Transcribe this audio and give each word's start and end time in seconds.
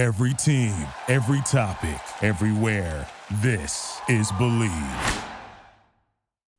Every 0.00 0.32
team, 0.32 0.74
every 1.08 1.42
topic, 1.42 2.00
everywhere. 2.22 3.06
This 3.42 4.00
is 4.08 4.32
Believe. 4.32 5.24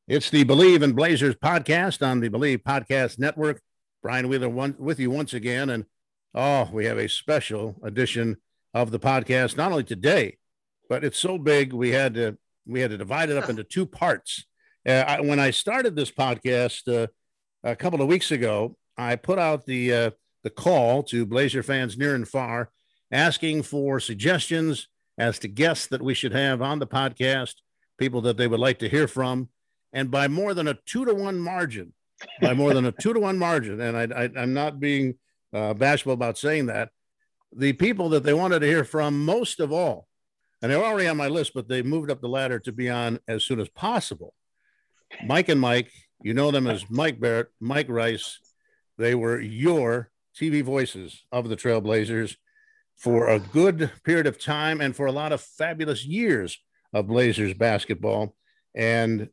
It's 0.08 0.30
the 0.30 0.44
Believe 0.44 0.84
in 0.84 0.92
Blazers 0.92 1.34
podcast 1.34 2.06
on 2.06 2.20
the 2.20 2.30
Believe 2.30 2.60
Podcast 2.60 3.18
Network. 3.18 3.60
Brian 4.04 4.30
Wheeler 4.30 4.48
one, 4.48 4.76
with 4.78 5.00
you 5.00 5.10
once 5.10 5.34
again. 5.34 5.72
And 5.72 5.86
oh, 6.36 6.70
we 6.72 6.86
have 6.86 7.00
a 7.00 7.10
special 7.10 7.78
edition 7.84 8.38
of 8.76 8.92
the 8.92 9.00
podcast, 9.00 9.58
not 9.58 9.72
only 9.72 9.86
today, 9.86 10.38
but 10.88 11.04
it's 11.04 11.18
so 11.18 11.40
big 11.40 11.74
we 11.74 11.90
had 11.90 12.14
to 12.14 12.38
we 12.68 12.82
had 12.82 12.92
to 12.92 12.98
divide 13.00 13.32
it 13.32 13.38
up 13.38 13.50
into 13.50 13.64
two 13.64 13.88
parts. 13.88 14.46
Uh, 14.88 15.04
I, 15.08 15.22
when 15.22 15.40
I 15.40 15.50
started 15.50 15.96
this 15.96 16.12
podcast 16.12 16.88
uh, 16.88 17.08
a 17.64 17.76
couple 17.76 18.04
of 18.04 18.08
weeks 18.08 18.30
ago, 18.30 18.78
I 19.00 19.16
put 19.16 19.40
out 19.40 19.66
the 19.66 19.94
uh, 19.96 20.12
the 20.44 20.52
call 20.52 21.02
to 21.06 21.26
Blazer 21.26 21.64
fans 21.64 21.98
near 21.98 22.14
and 22.14 22.28
far, 22.28 22.70
asking 23.12 23.64
for 23.64 24.00
suggestions 24.00 24.88
as 25.18 25.40
to 25.40 25.48
guests 25.48 25.88
that 25.88 26.02
we 26.02 26.14
should 26.14 26.34
have 26.34 26.62
on 26.62 26.80
the 26.80 26.88
podcast, 26.88 27.56
people 27.98 28.22
that 28.22 28.38
they 28.38 28.48
would 28.48 28.60
like 28.60 28.80
to 28.80 28.90
hear 28.90 29.08
from, 29.08 29.50
and 29.94 30.10
by 30.10 30.28
more 30.28 30.54
than 30.54 30.68
a 30.68 30.78
two 30.86 31.06
to 31.06 31.14
one 31.14 31.40
margin, 31.40 31.94
by 32.42 32.54
more 32.54 32.74
than 32.74 32.86
a 32.86 32.92
two 32.92 33.14
to 33.14 33.20
one 33.20 33.38
margin, 33.38 33.82
and 33.82 34.14
I, 34.14 34.30
am 34.36 34.54
not 34.54 34.80
being 34.80 35.16
uh, 35.54 35.74
bashful 35.74 36.14
about 36.14 36.38
saying 36.38 36.68
that, 36.68 36.90
the 37.54 37.74
people 37.74 38.10
that 38.10 38.24
they 38.24 38.34
wanted 38.34 38.60
to 38.60 38.68
hear 38.68 38.86
from 38.86 39.26
most 39.26 39.60
of 39.60 39.72
all, 39.72 40.08
and 40.62 40.72
they're 40.72 40.84
already 40.84 41.08
on 41.08 41.18
my 41.18 41.28
list, 41.28 41.54
but 41.54 41.68
they 41.68 41.82
moved 41.82 42.10
up 42.10 42.22
the 42.22 42.30
ladder 42.30 42.60
to 42.60 42.72
be 42.72 42.90
on 42.90 43.20
as 43.28 43.44
soon 43.44 43.60
as 43.60 43.68
possible. 43.70 44.34
Mike 45.26 45.50
and 45.50 45.60
Mike, 45.60 45.92
you 46.22 46.34
know 46.34 46.52
them 46.52 46.68
as 46.68 46.90
Mike 46.90 47.20
Barrett, 47.20 47.50
Mike 47.60 47.90
Rice. 47.90 48.40
They 48.98 49.16
were 49.16 49.42
your 49.42 50.12
TV 50.40 50.64
voices 50.64 51.24
of 51.32 51.50
the 51.50 51.58
Trailblazers 51.58 52.38
for 53.02 53.30
a 53.30 53.40
good 53.40 53.90
period 54.04 54.28
of 54.28 54.40
time 54.40 54.80
and 54.80 54.96
for 54.96 55.08
a 55.08 55.12
lot 55.12 55.32
of 55.32 55.42
fabulous 55.42 56.06
years 56.06 56.60
of 56.94 57.08
Blazers 57.08 57.56
basketball. 57.56 58.36
And 58.76 59.30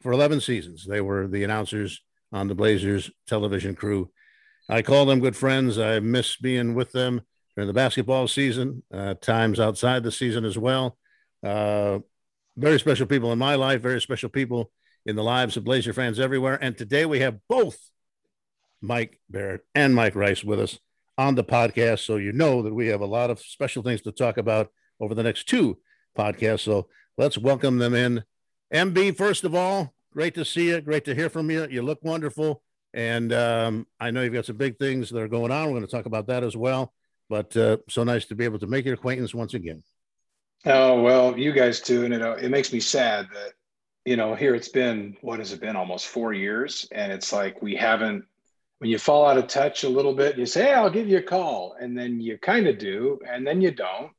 for 0.00 0.12
11 0.12 0.40
seasons, 0.40 0.86
they 0.86 1.02
were 1.02 1.28
the 1.28 1.44
announcers 1.44 2.00
on 2.32 2.48
the 2.48 2.54
Blazers 2.54 3.10
television 3.26 3.74
crew. 3.74 4.10
I 4.70 4.80
call 4.80 5.04
them 5.04 5.20
good 5.20 5.36
friends. 5.36 5.78
I 5.78 6.00
miss 6.00 6.36
being 6.36 6.74
with 6.74 6.92
them 6.92 7.20
during 7.54 7.66
the 7.66 7.74
basketball 7.74 8.26
season, 8.26 8.84
uh, 8.92 9.14
times 9.20 9.60
outside 9.60 10.02
the 10.02 10.12
season 10.12 10.46
as 10.46 10.56
well. 10.56 10.96
Uh, 11.44 11.98
very 12.56 12.80
special 12.80 13.06
people 13.06 13.32
in 13.32 13.38
my 13.38 13.54
life, 13.54 13.82
very 13.82 14.00
special 14.00 14.30
people 14.30 14.72
in 15.04 15.14
the 15.14 15.22
lives 15.22 15.58
of 15.58 15.64
Blazer 15.64 15.92
fans 15.92 16.18
everywhere. 16.18 16.58
And 16.62 16.76
today 16.76 17.04
we 17.04 17.20
have 17.20 17.38
both 17.50 17.78
Mike 18.80 19.20
Barrett 19.28 19.66
and 19.74 19.94
Mike 19.94 20.14
Rice 20.14 20.42
with 20.42 20.58
us 20.58 20.78
on 21.20 21.34
the 21.34 21.44
podcast. 21.44 21.98
So 22.06 22.16
you 22.16 22.32
know 22.32 22.62
that 22.62 22.72
we 22.72 22.86
have 22.86 23.02
a 23.02 23.06
lot 23.06 23.28
of 23.28 23.40
special 23.40 23.82
things 23.82 24.00
to 24.02 24.10
talk 24.10 24.38
about 24.38 24.72
over 24.98 25.14
the 25.14 25.22
next 25.22 25.46
two 25.46 25.76
podcasts. 26.16 26.60
So 26.60 26.88
let's 27.18 27.36
welcome 27.36 27.76
them 27.76 27.94
in. 27.94 28.24
MB, 28.72 29.18
first 29.18 29.44
of 29.44 29.54
all, 29.54 29.92
great 30.14 30.34
to 30.36 30.46
see 30.46 30.68
you. 30.68 30.80
Great 30.80 31.04
to 31.04 31.14
hear 31.14 31.28
from 31.28 31.50
you. 31.50 31.66
You 31.70 31.82
look 31.82 32.02
wonderful. 32.02 32.62
And 32.94 33.34
um, 33.34 33.86
I 34.00 34.10
know 34.10 34.22
you've 34.22 34.32
got 34.32 34.46
some 34.46 34.56
big 34.56 34.78
things 34.78 35.10
that 35.10 35.20
are 35.20 35.28
going 35.28 35.52
on. 35.52 35.66
We're 35.66 35.74
going 35.74 35.86
to 35.86 35.94
talk 35.94 36.06
about 36.06 36.26
that 36.28 36.42
as 36.42 36.56
well. 36.56 36.94
But 37.28 37.54
uh, 37.54 37.76
so 37.90 38.02
nice 38.02 38.24
to 38.26 38.34
be 38.34 38.46
able 38.46 38.58
to 38.60 38.66
make 38.66 38.86
your 38.86 38.94
acquaintance 38.94 39.34
once 39.34 39.52
again. 39.52 39.82
Oh, 40.64 41.02
well, 41.02 41.38
you 41.38 41.52
guys 41.52 41.82
too. 41.82 42.06
And 42.06 42.14
it, 42.14 42.22
it 42.42 42.50
makes 42.50 42.72
me 42.72 42.80
sad 42.80 43.28
that, 43.34 43.52
you 44.06 44.16
know, 44.16 44.34
here 44.34 44.54
it's 44.54 44.70
been, 44.70 45.18
what 45.20 45.38
has 45.38 45.52
it 45.52 45.60
been, 45.60 45.76
almost 45.76 46.06
four 46.06 46.32
years. 46.32 46.88
And 46.92 47.12
it's 47.12 47.30
like 47.30 47.60
we 47.60 47.76
haven't 47.76 48.24
when 48.80 48.88
you 48.88 48.98
fall 48.98 49.26
out 49.26 49.36
of 49.36 49.46
touch 49.46 49.84
a 49.84 49.88
little 49.88 50.14
bit, 50.14 50.38
you 50.38 50.46
say, 50.46 50.62
hey, 50.62 50.72
I'll 50.72 50.88
give 50.88 51.06
you 51.06 51.18
a 51.18 51.22
call. 51.22 51.76
And 51.78 51.96
then 51.96 52.18
you 52.18 52.38
kind 52.38 52.66
of 52.66 52.78
do, 52.78 53.18
and 53.30 53.46
then 53.46 53.60
you 53.60 53.70
don't. 53.70 54.10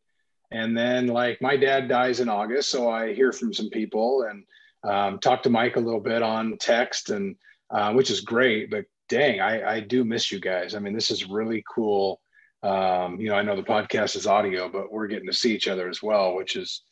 And 0.52 0.78
then, 0.78 1.08
like, 1.08 1.42
my 1.42 1.58
dad 1.58 1.88
dies 1.88 2.20
in 2.20 2.30
August. 2.30 2.70
So 2.70 2.88
I 2.88 3.14
hear 3.16 3.32
from 3.32 3.54
some 3.54 3.72
people 3.72 4.28
and 4.30 4.44
um, 4.84 5.18
talk 5.18 5.42
to 5.44 5.50
Mike 5.50 5.78
a 5.78 5.80
little 5.80 6.00
bit 6.00 6.22
on 6.22 6.58
text, 6.60 7.10
and 7.10 7.38
uh, 7.72 7.94
which 7.94 8.12
is 8.12 8.22
great. 8.22 8.70
But 8.70 8.86
dang, 9.10 9.42
I, 9.42 9.78
I 9.78 9.80
do 9.80 10.04
miss 10.04 10.32
you 10.32 10.40
guys. 10.40 10.76
I 10.76 10.80
mean, 10.80 10.94
this 10.94 11.10
is 11.10 11.28
really 11.28 11.64
cool. 11.74 12.22
Um, 12.62 13.20
you 13.20 13.30
know, 13.30 13.36
I 13.36 13.42
know 13.42 13.56
the 13.56 13.64
podcast 13.64 14.16
is 14.16 14.28
audio, 14.28 14.70
but 14.70 14.92
we're 14.92 15.08
getting 15.08 15.28
to 15.28 15.34
see 15.34 15.56
each 15.56 15.68
other 15.68 15.90
as 15.90 16.04
well, 16.04 16.36
which 16.36 16.56
is 16.56 16.84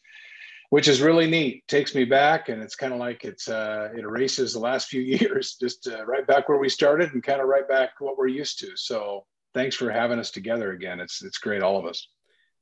which 0.69 0.87
is 0.87 1.01
really 1.01 1.27
neat. 1.29 1.67
Takes 1.67 1.95
me 1.95 2.05
back, 2.05 2.49
and 2.49 2.61
it's 2.61 2.75
kind 2.75 2.93
of 2.93 2.99
like 2.99 3.25
it's 3.25 3.47
uh, 3.47 3.89
it 3.95 4.01
erases 4.01 4.53
the 4.53 4.59
last 4.59 4.87
few 4.87 5.01
years, 5.19 5.55
just 5.59 5.87
uh, 5.87 6.05
right 6.05 6.25
back 6.25 6.49
where 6.49 6.59
we 6.59 6.69
started, 6.69 7.13
and 7.13 7.23
kind 7.23 7.41
of 7.41 7.47
right 7.47 7.67
back 7.67 7.91
what 7.99 8.17
we're 8.17 8.27
used 8.27 8.59
to. 8.59 8.75
So 8.75 9.25
thanks 9.53 9.75
for 9.75 9.91
having 9.91 10.19
us 10.19 10.31
together 10.31 10.71
again. 10.71 10.99
It's 10.99 11.23
it's 11.23 11.37
great, 11.37 11.61
all 11.63 11.77
of 11.77 11.85
us. 11.85 12.07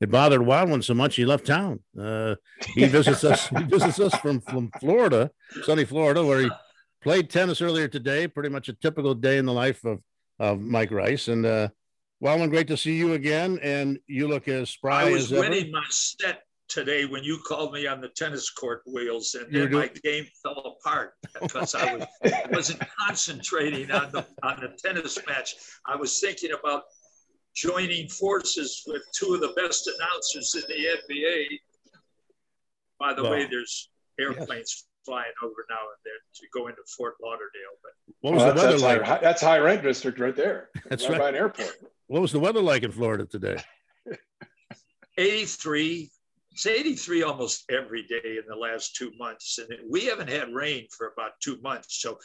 It 0.00 0.10
bothered 0.10 0.42
Wildman 0.42 0.82
so 0.82 0.94
much 0.94 1.16
he 1.16 1.24
left 1.24 1.46
town. 1.46 1.80
Uh, 1.98 2.36
he 2.74 2.86
visits 2.86 3.24
us. 3.24 3.48
He 3.48 3.64
visits 3.64 3.98
us 3.98 4.14
from 4.16 4.40
from 4.40 4.70
Florida, 4.80 5.30
sunny 5.64 5.84
Florida, 5.84 6.24
where 6.24 6.42
he 6.42 6.50
played 7.02 7.30
tennis 7.30 7.60
earlier 7.60 7.88
today. 7.88 8.28
Pretty 8.28 8.48
much 8.48 8.68
a 8.68 8.74
typical 8.74 9.14
day 9.14 9.38
in 9.38 9.44
the 9.44 9.52
life 9.52 9.84
of 9.84 10.00
of 10.38 10.60
Mike 10.60 10.92
Rice. 10.92 11.26
And 11.26 11.44
uh, 11.44 11.68
Wildman, 12.20 12.50
great 12.50 12.68
to 12.68 12.76
see 12.76 12.96
you 12.96 13.14
again. 13.14 13.58
And 13.60 13.98
you 14.06 14.28
look 14.28 14.46
as 14.46 14.70
spry 14.70 15.02
as 15.02 15.06
ever. 15.06 15.10
I 15.10 15.12
was 15.14 15.32
as 15.32 15.38
winning 15.40 15.62
ever. 15.64 15.72
my 15.72 15.84
set 15.90 16.42
today 16.68 17.04
when 17.04 17.24
you 17.24 17.38
called 17.46 17.72
me 17.72 17.86
on 17.86 18.00
the 18.00 18.08
tennis 18.08 18.50
court 18.50 18.82
wheels, 18.86 19.34
and 19.34 19.52
then 19.52 19.72
my 19.72 19.90
game 20.02 20.26
fell 20.42 20.78
apart 20.78 21.14
because 21.40 21.74
I 21.74 21.96
was, 21.96 22.06
wasn't 22.50 22.82
concentrating 23.06 23.90
on 23.90 24.12
the 24.12 24.26
on 24.42 24.60
the 24.60 24.76
tennis 24.82 25.18
match. 25.26 25.54
I 25.86 25.96
was 25.96 26.20
thinking 26.20 26.50
about 26.58 26.82
joining 27.54 28.08
forces 28.08 28.84
with 28.86 29.02
two 29.14 29.34
of 29.34 29.40
the 29.40 29.52
best 29.56 29.88
announcers 29.88 30.54
in 30.54 30.62
the 30.68 31.14
NBA. 31.14 31.46
By 33.00 33.14
the 33.14 33.24
way, 33.24 33.46
there's 33.50 33.90
airplanes 34.20 34.48
yes. 34.48 34.84
flying 35.04 35.32
over 35.42 35.64
now 35.70 35.76
and 35.76 36.00
then 36.04 36.12
to 36.34 36.46
go 36.52 36.66
into 36.68 36.82
Fort 36.96 37.14
Lauderdale. 37.22 37.76
But 37.82 38.14
what 38.20 38.34
was 38.34 38.42
well, 38.42 38.54
the 38.54 38.60
weather 38.60 38.70
that's 38.72 38.82
like? 38.82 39.02
High, 39.02 39.18
that's 39.18 39.42
high 39.42 39.58
rent 39.58 39.82
district 39.82 40.18
right 40.18 40.34
there. 40.34 40.70
That's 40.88 41.04
right, 41.04 41.12
right. 41.12 41.20
by 41.20 41.28
an 41.30 41.34
airport. 41.36 41.76
What 42.06 42.22
was 42.22 42.32
the 42.32 42.40
weather 42.40 42.60
like 42.60 42.82
in 42.82 42.90
Florida 42.90 43.26
today? 43.26 43.62
83 45.18 46.10
it's 46.58 46.66
83 46.66 47.22
almost 47.22 47.70
every 47.70 48.02
day 48.02 48.36
in 48.36 48.42
the 48.48 48.56
last 48.56 48.96
two 48.96 49.12
months. 49.16 49.60
And 49.60 49.78
we 49.88 50.06
haven't 50.06 50.28
had 50.28 50.52
rain 50.52 50.88
for 50.90 51.12
about 51.16 51.38
two 51.40 51.60
months. 51.62 52.00
So 52.00 52.18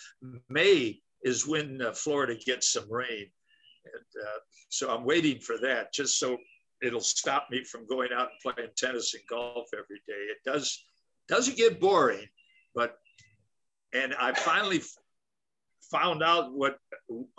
May 0.49 0.99
is 1.21 1.45
when 1.45 1.79
uh, 1.83 1.93
Florida 1.93 2.33
gets 2.43 2.73
some 2.73 2.91
rain. 2.91 3.27
And 3.85 4.23
uh, 4.25 4.39
so 4.69 4.89
I'm 4.89 5.05
waiting 5.05 5.39
for 5.39 5.59
that 5.59 5.93
just 5.93 6.17
so 6.17 6.39
it'll 6.81 6.99
stop 6.99 7.49
me 7.51 7.63
from 7.63 7.85
going 7.85 8.09
out 8.11 8.29
and 8.31 8.55
playing 8.55 8.71
tennis 8.75 9.13
and 9.13 9.21
golf 9.29 9.67
every 9.71 10.01
day. 10.07 10.13
It 10.31 10.37
does, 10.43 10.83
doesn't 11.27 11.55
get 11.55 11.79
boring, 11.79 12.25
but, 12.73 12.97
and 13.93 14.15
I 14.15 14.33
finally 14.33 14.81
found 15.91 16.23
out 16.23 16.53
what, 16.53 16.79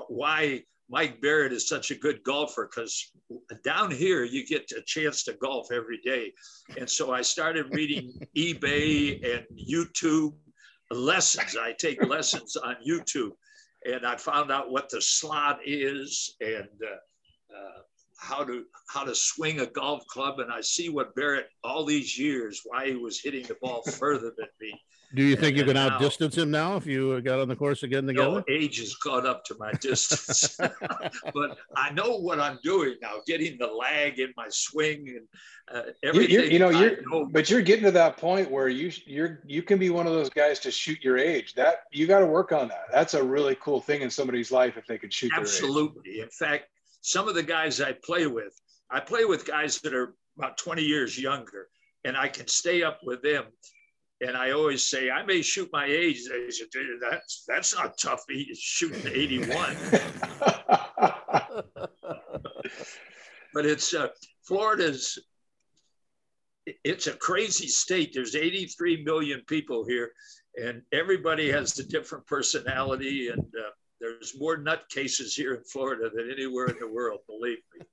why 0.07 0.63
Mike 0.91 1.21
Barrett 1.21 1.53
is 1.53 1.69
such 1.69 1.91
a 1.91 1.95
good 1.95 2.23
golfer 2.25 2.69
because 2.69 3.11
down 3.65 3.91
here 3.91 4.25
you 4.25 4.47
get 4.47 4.71
a 4.73 4.83
chance 4.83 5.25
to 5.25 5.33
golf 5.35 5.73
every 5.73 5.99
day. 6.05 6.33
And 6.79 6.89
so 6.89 7.13
I 7.13 7.23
started 7.23 7.75
reading 7.75 8.13
eBay 8.37 9.25
and 9.25 9.47
YouTube 9.59 10.35
lessons. 10.91 11.57
I 11.57 11.73
take 11.73 12.05
lessons 12.05 12.57
on 12.57 12.77
YouTube 12.87 13.33
and 13.85 14.07
I 14.07 14.17
found 14.17 14.51
out 14.51 14.71
what 14.71 14.91
the 14.91 15.01
slot 15.01 15.61
is 15.65 16.37
and 16.41 16.69
uh, 16.83 17.57
uh, 17.57 17.81
how 18.19 18.45
to 18.45 18.65
how 18.89 19.05
to 19.05 19.15
swing 19.15 19.61
a 19.61 19.67
golf 19.67 20.07
club. 20.07 20.39
And 20.41 20.53
I 20.53 20.61
see 20.61 20.89
what 20.89 21.15
Barrett 21.15 21.49
all 21.63 21.85
these 21.85 22.19
years 22.19 22.61
why 22.65 22.89
he 22.89 22.97
was 22.97 23.21
hitting 23.21 23.47
the 23.47 23.57
ball 23.61 23.83
further 23.83 24.33
than 24.37 24.49
me. 24.61 24.73
Do 25.15 25.23
you 25.23 25.37
think 25.37 25.57
And 25.57 25.59
you 25.59 25.65
can 25.65 25.75
now- 25.75 25.91
outdistance 25.91 26.37
him 26.37 26.51
now 26.51 26.77
if 26.77 26.87
you 26.87 27.21
got 27.21 27.41
on 27.41 27.49
the 27.49 27.57
course 27.57 27.83
again 27.83 28.07
together? 28.07 28.31
No, 28.31 28.45
age 28.49 28.79
has 28.79 28.95
caught 28.97 29.27
up 29.27 29.45
to 29.47 29.57
my 29.59 29.73
distance. 29.81 30.57
but 31.35 31.59
I 31.77 31.91
know 31.93 32.17
what 32.19 32.41
I'm 32.41 32.59
doing 32.63 32.97
now, 33.03 33.17
getting 33.27 33.59
the 33.59 33.67
lag 33.67 34.19
in 34.19 34.33
my 34.37 34.47
swing 34.51 35.09
and 35.09 35.29
uh, 35.77 35.91
everything. 36.03 36.35
you're, 36.35 36.45
you 36.45 36.59
know, 36.59 36.69
I 36.69 36.81
you're, 36.81 36.97
know. 37.11 37.27
but 37.27 37.49
you're 37.49 37.63
getting 37.63 37.85
to 37.85 37.91
that 37.93 38.17
point 38.17 38.51
where 38.51 38.69
you 38.69 38.93
you're 39.07 39.41
you 39.47 39.63
can 39.63 39.79
be 39.79 39.91
one 39.91 40.07
of 40.07 40.13
those 40.13 40.31
guys 40.31 40.59
to 40.61 40.71
shoot 40.71 40.99
your 41.03 41.17
age. 41.17 41.55
That 41.55 41.85
you 41.93 42.07
got 42.07 42.21
to 42.21 42.27
work 42.27 42.53
on 42.53 42.69
that. 42.69 42.85
That's 42.93 43.15
a 43.15 43.23
really 43.23 43.57
cool 43.61 43.81
thing 43.81 44.03
in 44.03 44.11
somebody's 44.11 44.51
life 44.53 44.77
if 44.77 44.87
they 44.87 44.99
could 44.99 45.13
shoot 45.13 45.31
their 45.31 45.41
age. 45.41 45.49
Absolutely. 45.49 46.21
In 46.21 46.29
fact, 46.29 46.65
some 47.01 47.29
of 47.29 47.35
the 47.35 47.43
guys 47.43 47.81
I 47.81 47.93
play 47.93 48.27
with, 48.27 48.61
I 48.91 49.01
play 49.01 49.25
with 49.25 49.47
guys 49.47 49.79
that 49.81 49.95
are 49.95 50.15
about 50.39 50.59
20 50.59 50.83
years 50.83 51.19
younger, 51.19 51.69
and 52.05 52.17
I 52.17 52.29
can 52.29 52.49
stay 52.49 52.83
up 52.83 53.01
with 53.05 53.23
them. 53.23 53.45
And 54.21 54.37
I 54.37 54.53
always 54.53 54.89
say, 54.89 55.11
I 55.11 55.25
may 55.25 55.43
shoot 55.43 55.69
my 55.73 55.87
age. 55.87 56.23
They 56.29 56.51
say, 56.51 56.65
that's 57.01 57.45
that's 57.47 57.75
not 57.75 57.99
tough. 57.99 58.23
He's 58.29 58.59
shooting 58.59 59.07
81. 59.13 59.77
but 63.53 63.67
it's 63.67 63.95
uh, 63.95 64.09
Florida's. 64.43 65.19
It's 66.83 67.09
a 67.09 67.13
crazy 67.13 67.67
state. 67.67 68.13
There's 68.15 68.35
83 68.35 69.05
million 69.05 69.43
people 69.47 69.85
here, 69.85 70.13
and 70.57 70.81
everybody 70.93 71.51
has 71.51 71.79
a 71.79 71.87
different 71.87 72.27
personality. 72.27 73.29
And 73.29 73.41
uh, 73.41 73.71
there's 74.01 74.35
more 74.39 74.57
nutcases 74.57 75.35
here 75.35 75.55
in 75.55 75.65
Florida 75.65 76.11
than 76.15 76.31
anywhere 76.31 76.67
in 76.67 76.79
the 76.79 76.89
world. 76.89 77.21
Believe 77.27 77.59
me. 77.79 77.87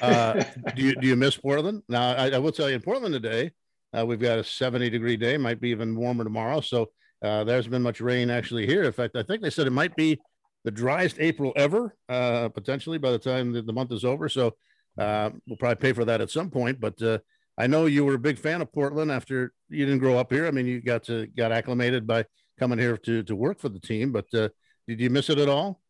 Uh, 0.00 0.42
do 0.74 0.82
you 0.82 0.96
do 0.96 1.06
you 1.06 1.16
miss 1.16 1.36
Portland? 1.36 1.82
Now, 1.88 2.14
I, 2.14 2.30
I 2.30 2.38
will 2.38 2.52
tell 2.52 2.68
you, 2.68 2.74
in 2.74 2.82
Portland 2.82 3.12
today, 3.14 3.52
uh, 3.96 4.04
we've 4.04 4.20
got 4.20 4.38
a 4.38 4.44
70 4.44 4.90
degree 4.90 5.16
day, 5.16 5.36
might 5.36 5.60
be 5.60 5.70
even 5.70 5.96
warmer 5.96 6.24
tomorrow. 6.24 6.60
So 6.60 6.90
uh, 7.22 7.44
there's 7.44 7.68
been 7.68 7.82
much 7.82 8.00
rain 8.00 8.30
actually 8.30 8.66
here. 8.66 8.84
In 8.84 8.92
fact, 8.92 9.16
I 9.16 9.22
think 9.22 9.42
they 9.42 9.50
said 9.50 9.66
it 9.66 9.70
might 9.70 9.96
be 9.96 10.18
the 10.64 10.70
driest 10.70 11.16
April 11.18 11.52
ever, 11.56 11.94
uh, 12.08 12.48
potentially 12.50 12.98
by 12.98 13.10
the 13.10 13.18
time 13.18 13.52
the, 13.52 13.62
the 13.62 13.72
month 13.72 13.92
is 13.92 14.04
over. 14.04 14.28
So 14.28 14.54
uh, 14.98 15.30
we'll 15.46 15.56
probably 15.56 15.80
pay 15.80 15.92
for 15.92 16.04
that 16.04 16.20
at 16.20 16.30
some 16.30 16.50
point. 16.50 16.80
But 16.80 17.00
uh, 17.00 17.18
I 17.56 17.66
know 17.66 17.86
you 17.86 18.04
were 18.04 18.14
a 18.14 18.18
big 18.18 18.38
fan 18.38 18.60
of 18.60 18.72
Portland 18.72 19.10
after 19.10 19.52
you 19.68 19.84
didn't 19.84 20.00
grow 20.00 20.18
up 20.18 20.32
here. 20.32 20.46
I 20.46 20.50
mean, 20.50 20.66
you 20.66 20.80
got 20.80 21.04
to 21.04 21.26
got 21.26 21.52
acclimated 21.52 22.06
by 22.06 22.24
coming 22.58 22.78
here 22.78 22.96
to 22.98 23.22
to 23.22 23.36
work 23.36 23.58
for 23.58 23.68
the 23.68 23.80
team. 23.80 24.12
But 24.12 24.26
uh, 24.34 24.48
did 24.86 25.00
you 25.00 25.10
miss 25.10 25.30
it 25.30 25.38
at 25.38 25.48
all? 25.48 25.80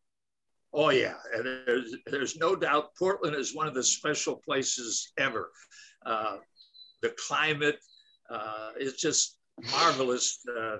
Oh 0.72 0.90
yeah, 0.90 1.14
there's 1.42 1.94
there's 2.06 2.36
no 2.36 2.54
doubt 2.54 2.94
Portland 2.98 3.34
is 3.34 3.54
one 3.54 3.66
of 3.66 3.74
the 3.74 3.82
special 3.82 4.36
places 4.36 5.12
ever. 5.18 5.50
Uh, 6.04 6.36
the 7.02 7.14
climate 7.26 7.78
uh, 8.30 8.70
is 8.78 8.94
just 8.94 9.38
marvelous. 9.72 10.38
Uh, 10.48 10.78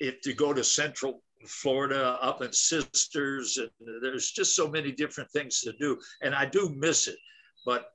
if 0.00 0.26
you 0.26 0.34
go 0.34 0.52
to 0.52 0.64
Central 0.64 1.22
Florida, 1.46 2.18
up 2.20 2.42
in 2.42 2.52
Sisters, 2.52 3.58
and 3.58 3.70
there's 4.02 4.30
just 4.30 4.56
so 4.56 4.68
many 4.68 4.92
different 4.92 5.30
things 5.30 5.60
to 5.60 5.72
do, 5.72 5.98
and 6.22 6.34
I 6.34 6.46
do 6.46 6.74
miss 6.76 7.08
it. 7.08 7.18
But 7.66 7.90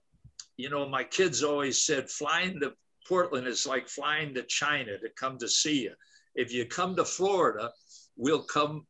you 0.57 0.69
know, 0.69 0.87
my 0.87 1.03
kids 1.03 1.43
always 1.43 1.83
said 1.85 2.09
flying 2.09 2.59
to 2.59 2.73
Portland 3.07 3.47
is 3.47 3.65
like 3.65 3.87
flying 3.87 4.33
to 4.33 4.43
China 4.43 4.97
to 4.99 5.09
come 5.17 5.37
to 5.39 5.47
see 5.47 5.83
you. 5.83 5.93
If 6.35 6.53
you 6.53 6.65
come 6.65 6.95
to 6.95 7.05
Florida, 7.05 7.71
we'll 8.17 8.43
come 8.43 8.85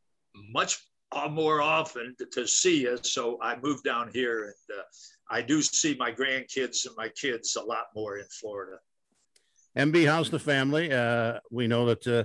much 0.51 0.77
more 1.31 1.61
often 1.61 2.15
to, 2.17 2.25
to 2.33 2.47
see 2.47 2.81
you. 2.81 2.97
So 3.01 3.39
I 3.41 3.57
moved 3.61 3.83
down 3.83 4.09
here 4.13 4.45
and 4.45 4.77
uh, 4.77 4.83
I 5.29 5.41
do 5.41 5.61
see 5.61 5.95
my 5.99 6.11
grandkids 6.11 6.85
and 6.85 6.95
my 6.97 7.09
kids 7.09 7.55
a 7.55 7.63
lot 7.63 7.87
more 7.95 8.17
in 8.17 8.25
Florida. 8.25 8.77
MB, 9.77 10.07
how's 10.07 10.29
the 10.29 10.39
family? 10.39 10.91
Uh, 10.91 11.39
we 11.51 11.67
know 11.67 11.85
that 11.85 12.07
uh, 12.07 12.23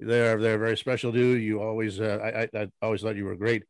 they're 0.00 0.38
they're 0.38 0.58
very 0.58 0.76
special 0.76 1.12
to 1.12 1.18
you. 1.18 1.34
You 1.34 1.62
always 1.62 2.00
uh, 2.00 2.46
I, 2.52 2.58
I 2.58 2.68
always 2.80 3.02
thought 3.02 3.16
you 3.16 3.24
were 3.24 3.32
a 3.32 3.38
great 3.38 3.64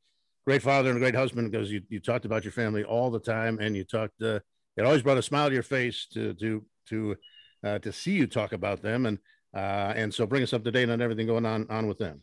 great 0.46 0.62
father 0.62 0.90
and 0.90 0.96
a 0.96 1.00
great 1.00 1.14
husband 1.14 1.50
because 1.50 1.70
you, 1.70 1.82
you 1.88 1.98
talked 1.98 2.24
about 2.24 2.44
your 2.44 2.52
family 2.52 2.84
all 2.84 3.10
the 3.10 3.18
time 3.18 3.58
and 3.60 3.76
you 3.76 3.82
talked 3.82 4.22
uh, 4.22 4.38
it 4.76 4.84
always 4.84 5.02
brought 5.02 5.18
a 5.18 5.22
smile 5.22 5.48
to 5.48 5.54
your 5.54 5.62
face 5.64 6.06
to 6.12 6.34
to 6.34 6.64
to 6.88 7.16
uh, 7.64 7.78
to 7.80 7.92
see 7.92 8.12
you 8.12 8.26
talk 8.26 8.52
about 8.52 8.80
them 8.80 9.06
and 9.06 9.18
uh, 9.54 9.92
and 9.96 10.12
so 10.12 10.26
bring 10.26 10.42
us 10.42 10.52
up 10.52 10.62
to 10.62 10.70
date 10.70 10.90
on 10.90 11.00
everything 11.00 11.26
going 11.26 11.46
on 11.46 11.66
on 11.68 11.86
with 11.86 11.98
them. 11.98 12.22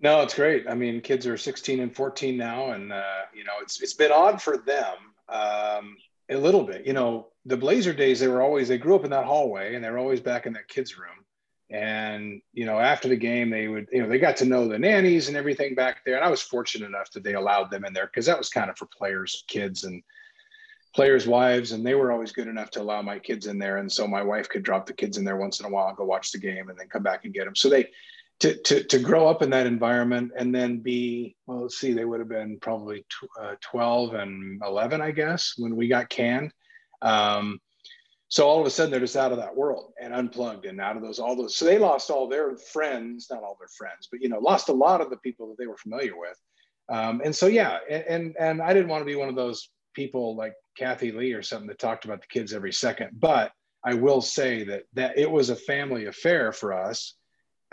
No, 0.00 0.20
it's 0.20 0.34
great. 0.34 0.66
I 0.68 0.74
mean, 0.74 1.00
kids 1.00 1.26
are 1.26 1.36
16 1.36 1.80
and 1.80 1.94
14 1.94 2.36
now, 2.36 2.72
and 2.72 2.92
uh, 2.92 3.22
you 3.34 3.44
know, 3.44 3.54
it's 3.62 3.80
it's 3.80 3.94
been 3.94 4.12
odd 4.12 4.40
for 4.40 4.58
them 4.58 5.13
um, 5.28 5.96
a 6.30 6.36
little 6.36 6.64
bit. 6.64 6.86
You 6.86 6.92
know, 6.92 7.28
the 7.44 7.56
Blazer 7.56 7.92
days, 7.92 8.20
they 8.20 8.28
were 8.28 8.42
always 8.42 8.68
they 8.68 8.78
grew 8.78 8.94
up 8.94 9.04
in 9.04 9.10
that 9.10 9.26
hallway, 9.26 9.74
and 9.74 9.84
they 9.84 9.90
were 9.90 9.98
always 9.98 10.20
back 10.20 10.46
in 10.46 10.52
that 10.54 10.68
kids' 10.68 10.98
room. 10.98 11.10
And 11.70 12.40
you 12.52 12.66
know, 12.66 12.78
after 12.78 13.08
the 13.08 13.16
game, 13.16 13.50
they 13.50 13.68
would 13.68 13.88
you 13.92 14.02
know 14.02 14.08
they 14.08 14.18
got 14.18 14.36
to 14.38 14.44
know 14.44 14.68
the 14.68 14.78
nannies 14.78 15.28
and 15.28 15.36
everything 15.36 15.74
back 15.74 16.04
there. 16.04 16.16
And 16.16 16.24
I 16.24 16.30
was 16.30 16.42
fortunate 16.42 16.86
enough 16.86 17.10
that 17.12 17.24
they 17.24 17.34
allowed 17.34 17.70
them 17.70 17.84
in 17.84 17.92
there 17.92 18.06
because 18.06 18.26
that 18.26 18.38
was 18.38 18.48
kind 18.48 18.70
of 18.70 18.76
for 18.76 18.86
players, 18.86 19.44
kids, 19.48 19.84
and 19.84 20.02
players' 20.94 21.26
wives, 21.26 21.72
and 21.72 21.84
they 21.84 21.94
were 21.94 22.12
always 22.12 22.32
good 22.32 22.48
enough 22.48 22.70
to 22.70 22.82
allow 22.82 23.02
my 23.02 23.18
kids 23.18 23.46
in 23.46 23.58
there. 23.58 23.78
And 23.78 23.90
so 23.90 24.06
my 24.06 24.22
wife 24.22 24.48
could 24.48 24.62
drop 24.62 24.86
the 24.86 24.92
kids 24.92 25.18
in 25.18 25.24
there 25.24 25.36
once 25.36 25.58
in 25.58 25.66
a 25.66 25.68
while 25.68 25.92
go 25.94 26.04
watch 26.04 26.32
the 26.32 26.38
game, 26.38 26.68
and 26.68 26.78
then 26.78 26.88
come 26.88 27.02
back 27.02 27.24
and 27.24 27.34
get 27.34 27.44
them. 27.44 27.56
So 27.56 27.68
they 27.68 27.88
to, 28.40 28.56
to, 28.62 28.84
to 28.84 28.98
grow 28.98 29.28
up 29.28 29.42
in 29.42 29.50
that 29.50 29.66
environment 29.66 30.32
and 30.36 30.54
then 30.54 30.80
be, 30.80 31.36
well, 31.46 31.62
let's 31.62 31.78
see, 31.78 31.92
they 31.92 32.04
would 32.04 32.20
have 32.20 32.28
been 32.28 32.58
probably 32.60 33.00
tw- 33.00 33.40
uh, 33.40 33.54
12 33.60 34.14
and 34.14 34.60
11, 34.64 35.00
I 35.00 35.12
guess, 35.12 35.54
when 35.56 35.76
we 35.76 35.88
got 35.88 36.08
canned. 36.08 36.52
Um, 37.00 37.60
so 38.28 38.48
all 38.48 38.60
of 38.60 38.66
a 38.66 38.70
sudden 38.70 38.90
they're 38.90 39.00
just 39.00 39.16
out 39.16 39.32
of 39.32 39.38
that 39.38 39.56
world 39.56 39.92
and 40.00 40.12
unplugged 40.12 40.66
and 40.66 40.80
out 40.80 40.96
of 40.96 41.02
those, 41.02 41.18
all 41.18 41.36
those. 41.36 41.56
So 41.56 41.64
they 41.64 41.78
lost 41.78 42.10
all 42.10 42.28
their 42.28 42.56
friends, 42.56 43.28
not 43.30 43.42
all 43.42 43.56
their 43.58 43.68
friends, 43.68 44.08
but, 44.10 44.20
you 44.20 44.28
know, 44.28 44.40
lost 44.40 44.68
a 44.68 44.72
lot 44.72 45.00
of 45.00 45.10
the 45.10 45.18
people 45.18 45.48
that 45.48 45.58
they 45.58 45.66
were 45.66 45.76
familiar 45.76 46.18
with. 46.18 46.36
Um, 46.88 47.22
and 47.24 47.34
so, 47.34 47.46
yeah, 47.46 47.78
and, 47.88 48.04
and, 48.04 48.36
and 48.38 48.62
I 48.62 48.74
didn't 48.74 48.88
want 48.88 49.02
to 49.02 49.06
be 49.06 49.14
one 49.14 49.28
of 49.28 49.36
those 49.36 49.70
people 49.94 50.34
like 50.34 50.54
Kathie 50.76 51.12
Lee 51.12 51.32
or 51.32 51.42
something 51.42 51.68
that 51.68 51.78
talked 51.78 52.04
about 52.04 52.20
the 52.20 52.26
kids 52.26 52.52
every 52.52 52.72
second, 52.72 53.10
but 53.12 53.52
I 53.84 53.94
will 53.94 54.22
say 54.22 54.64
that 54.64 54.84
that 54.94 55.18
it 55.18 55.30
was 55.30 55.50
a 55.50 55.56
family 55.56 56.06
affair 56.06 56.52
for 56.52 56.72
us 56.72 57.14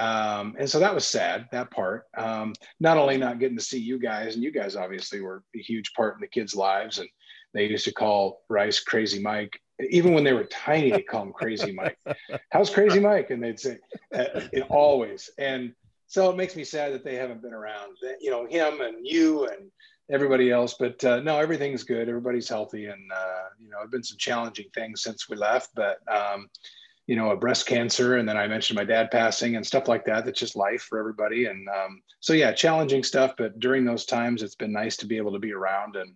um, 0.02 0.56
and 0.58 0.68
so 0.68 0.80
that 0.80 0.96
was 0.96 1.06
sad, 1.06 1.48
that 1.52 1.70
part. 1.70 2.08
Um, 2.18 2.54
not 2.80 2.98
only 2.98 3.18
not 3.18 3.38
getting 3.38 3.58
to 3.58 3.64
see 3.64 3.78
you 3.78 4.00
guys, 4.00 4.34
and 4.34 4.44
you 4.44 4.52
guys 4.52 4.76
obviously 4.76 5.22
were 5.22 5.44
a 5.56 5.60
huge 5.60 5.94
part 5.94 6.16
in 6.16 6.22
the 6.22 6.28
kids' 6.28 6.56
lives. 6.56 6.98
And 6.98 7.08
they 7.54 7.68
used 7.68 7.86
to 7.86 7.94
call 7.94 8.42
Rice 8.50 8.80
Crazy 8.80 9.22
Mike. 9.22 9.62
Even 9.92 10.14
when 10.14 10.24
they 10.24 10.34
were 10.34 10.46
tiny, 10.46 10.90
they 10.90 11.04
call 11.04 11.22
him 11.22 11.34
Crazy 11.34 11.72
Mike. 11.76 12.00
How's 12.50 12.72
Crazy 12.72 13.00
Mike? 13.00 13.30
And 13.30 13.44
they'd 13.44 13.60
say, 13.60 13.78
uh, 14.16 14.42
it 14.52 14.66
always. 14.72 15.30
And 15.38 15.72
so 16.08 16.32
it 16.32 16.36
makes 16.36 16.56
me 16.56 16.64
sad 16.64 16.94
that 16.94 17.04
they 17.04 17.16
haven't 17.16 17.44
been 17.44 17.54
around. 17.54 17.96
You 18.20 18.32
know, 18.32 18.48
him 18.48 18.82
and 18.82 19.06
you 19.06 19.46
and 19.46 19.70
everybody 20.10 20.50
else. 20.50 20.78
But 20.80 21.04
uh, 21.04 21.20
no, 21.20 21.38
everything's 21.38 21.84
good. 21.84 22.10
Everybody's 22.10 22.50
healthy. 22.50 22.88
And, 22.88 23.12
uh, 23.16 23.44
you 23.60 23.70
know, 23.70 23.78
it's 23.84 23.92
been 23.92 24.04
some 24.04 24.18
challenging 24.18 24.70
things 24.74 25.04
since 25.04 25.30
we 25.30 25.36
left. 25.38 25.70
But, 25.76 26.00
um, 26.12 26.50
you 27.12 27.18
know, 27.18 27.32
a 27.32 27.36
breast 27.36 27.68
cancer, 27.68 28.16
and 28.16 28.30
then 28.30 28.38
I 28.38 28.48
mentioned 28.48 28.78
my 28.78 28.86
dad 28.86 29.12
passing 29.12 29.58
and 29.58 29.68
stuff 29.68 29.90
like 29.90 30.06
that. 30.06 30.24
That's 30.24 30.40
just 30.40 30.56
life 30.56 30.84
for 30.84 30.98
everybody. 30.98 31.48
And 31.48 31.68
um, 31.68 32.02
so, 32.22 32.32
yeah, 32.32 32.54
challenging 32.54 33.04
stuff. 33.04 33.34
But 33.38 33.60
during 33.60 33.84
those 33.84 34.06
times, 34.06 34.44
it's 34.44 34.56
been 34.56 34.72
nice 34.72 34.96
to 34.98 35.06
be 35.06 35.18
able 35.18 35.34
to 35.34 35.40
be 35.40 35.52
around. 35.52 35.98
And 35.98 36.16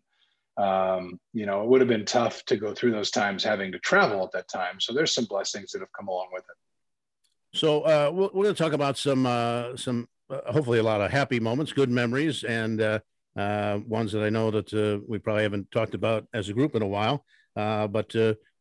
um, 0.56 1.19
you 1.33 1.45
know, 1.45 1.63
it 1.63 1.68
would 1.68 1.81
have 1.81 1.89
been 1.89 2.06
tough 2.06 2.45
to 2.45 2.56
go 2.56 2.74
through 2.74 2.92
those 2.92 3.12
times 3.12 3.44
having 3.44 3.74
to 3.74 3.80
travel 3.80 4.24
at 4.24 4.31
that 4.31 4.47
time. 4.47 4.80
So 4.80 4.94
there's 4.94 5.13
some 5.13 5.25
blessings 5.25 5.74
that 5.74 5.80
have 5.80 5.92
come 5.92 6.07
along 6.07 6.27
with 6.31 6.44
it. 6.44 7.59
So 7.59 7.81
uh, 7.81 8.09
we're, 8.13 8.30
we're 8.33 8.44
going 8.44 8.56
to 8.56 8.63
talk 8.63 8.71
about 8.71 8.97
some 8.97 9.25
uh, 9.25 9.75
some 9.75 10.07
uh, 10.30 10.50
hopefully 10.50 10.80
a 10.80 10.83
lot 10.83 11.01
of 11.01 11.12
happy 11.12 11.42
moments, 11.42 11.74
good 11.74 11.89
memories, 11.89 12.45
and 12.45 12.80
uh, 12.80 13.00
uh, 13.36 13.80
ones 13.86 14.13
that 14.13 14.24
I 14.24 14.30
know 14.30 14.50
that 14.50 14.74
uh, 14.74 15.03
we 15.06 15.19
probably 15.19 15.44
haven't 15.44 15.69
talked 15.71 15.94
about 15.94 16.25
as 16.33 16.47
a 16.47 16.53
group 16.53 16.74
in 16.74 16.83
a 16.83 16.88
while. 16.88 17.25
but 17.53 18.15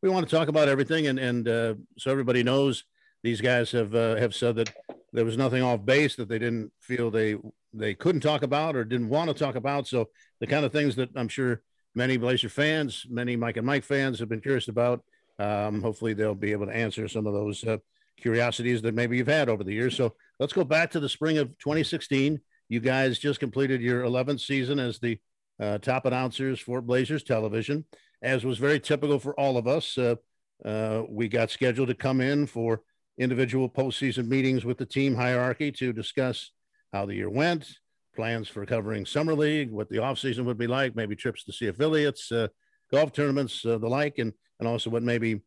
we 0.05 0.11
want 0.11 0.29
to 0.29 0.37
talk 0.37 0.49
about 0.49 0.69
everything, 0.69 1.07
and 1.07 1.19
and 1.19 1.49
uh, 1.49 1.75
so 1.97 2.11
everybody 2.11 2.43
knows 2.43 2.85
these 3.23 3.41
guys 3.41 3.73
have 3.73 3.95
uh, 3.95 4.17
have 4.17 4.35
said 4.35 4.55
that 4.57 4.71
there 5.15 5.25
was 5.25 5.39
nothing 5.39 5.63
off 5.63 5.83
base 5.83 6.15
that 6.17 6.29
they 6.29 6.39
didn't 6.39 6.71
feel 6.79 7.11
they 7.11 7.37
they 7.73 7.95
couldn't 7.95 8.21
talk 8.21 8.43
about 8.43 8.77
or 8.77 8.85
didn't 8.85 9.09
want 9.09 9.29
to 9.29 9.35
talk 9.35 9.55
about. 9.55 9.89
So 9.89 10.11
the 10.41 10.47
kind 10.47 10.67
of 10.67 10.73
things 10.73 10.95
that 10.97 11.09
I'm 11.17 11.29
sure 11.29 11.63
many 11.95 12.19
Blazer 12.19 12.51
fans, 12.51 13.07
many 13.09 13.35
Mike 13.35 13.57
and 13.57 13.67
Mike 13.67 13.83
fans 13.83 14.19
have 14.19 14.29
been 14.29 14.43
curious 14.43 14.69
about. 14.69 15.03
Um, 15.39 15.81
hopefully, 15.81 16.13
they'll 16.13 16.35
be 16.35 16.53
able 16.53 16.67
to 16.67 16.77
answer 16.77 17.09
some 17.09 17.27
of 17.27 17.33
those 17.33 17.65
uh, 17.65 17.79
curiosities 18.19 18.83
that 18.83 18.95
maybe 18.95 19.17
you've 19.17 19.27
had 19.27 19.49
over 19.49 19.65
the 19.65 19.73
years. 19.73 19.97
So 19.97 20.17
let's 20.39 20.53
go 20.53 20.65
back 20.65 20.91
to 20.91 21.01
the 21.01 21.09
spring 21.09 21.39
of 21.39 21.49
2016. 21.61 22.43
You 22.69 22.81
guys 22.81 23.19
just 23.19 23.41
completed 23.41 23.81
your 23.81 24.03
11th 24.03 24.41
season 24.41 24.79
as 24.79 24.99
the 24.99 25.19
uh, 25.59 25.79
top 25.79 26.05
announcers 26.05 26.61
for 26.61 26.83
Blazers 26.83 27.23
Television 27.23 27.87
as 28.25 28.45
was 28.45 28.59
very 28.59 28.81
typical 28.81 29.19
for 29.19 29.39
all 29.39 29.57
of 29.57 29.69
us. 29.69 29.97
Uh, 29.97 30.17
uh, 30.65 31.03
we 31.09 31.29
got 31.29 31.51
scheduled 31.51 31.89
to 31.89 31.95
come 31.95 32.21
in 32.21 32.47
for 32.47 32.81
individual 33.19 33.69
postseason 33.69 34.27
meetings 34.27 34.65
with 34.65 34.79
the 34.79 34.87
team 34.87 35.15
hierarchy 35.15 35.71
to 35.71 35.93
discuss 35.93 36.51
how 36.93 37.05
the 37.05 37.15
year 37.15 37.29
went, 37.29 37.79
plans 38.17 38.49
for 38.49 38.65
covering 38.65 39.05
summer 39.05 39.35
league, 39.35 39.71
what 39.71 39.89
the 39.91 39.99
offseason 39.99 40.45
would 40.45 40.57
be 40.57 40.67
like, 40.67 40.97
maybe 40.97 41.15
trips 41.15 41.45
to 41.45 41.53
see 41.53 41.67
affiliates, 41.67 42.33
uh, 42.33 42.49
golf 42.91 43.13
tournaments, 43.13 43.65
uh, 43.67 43.79
the 43.79 43.89
like, 43.89 44.19
and 44.19 44.33
and 44.59 44.69
also 44.69 44.89
what 44.89 45.03
maybe 45.03 45.43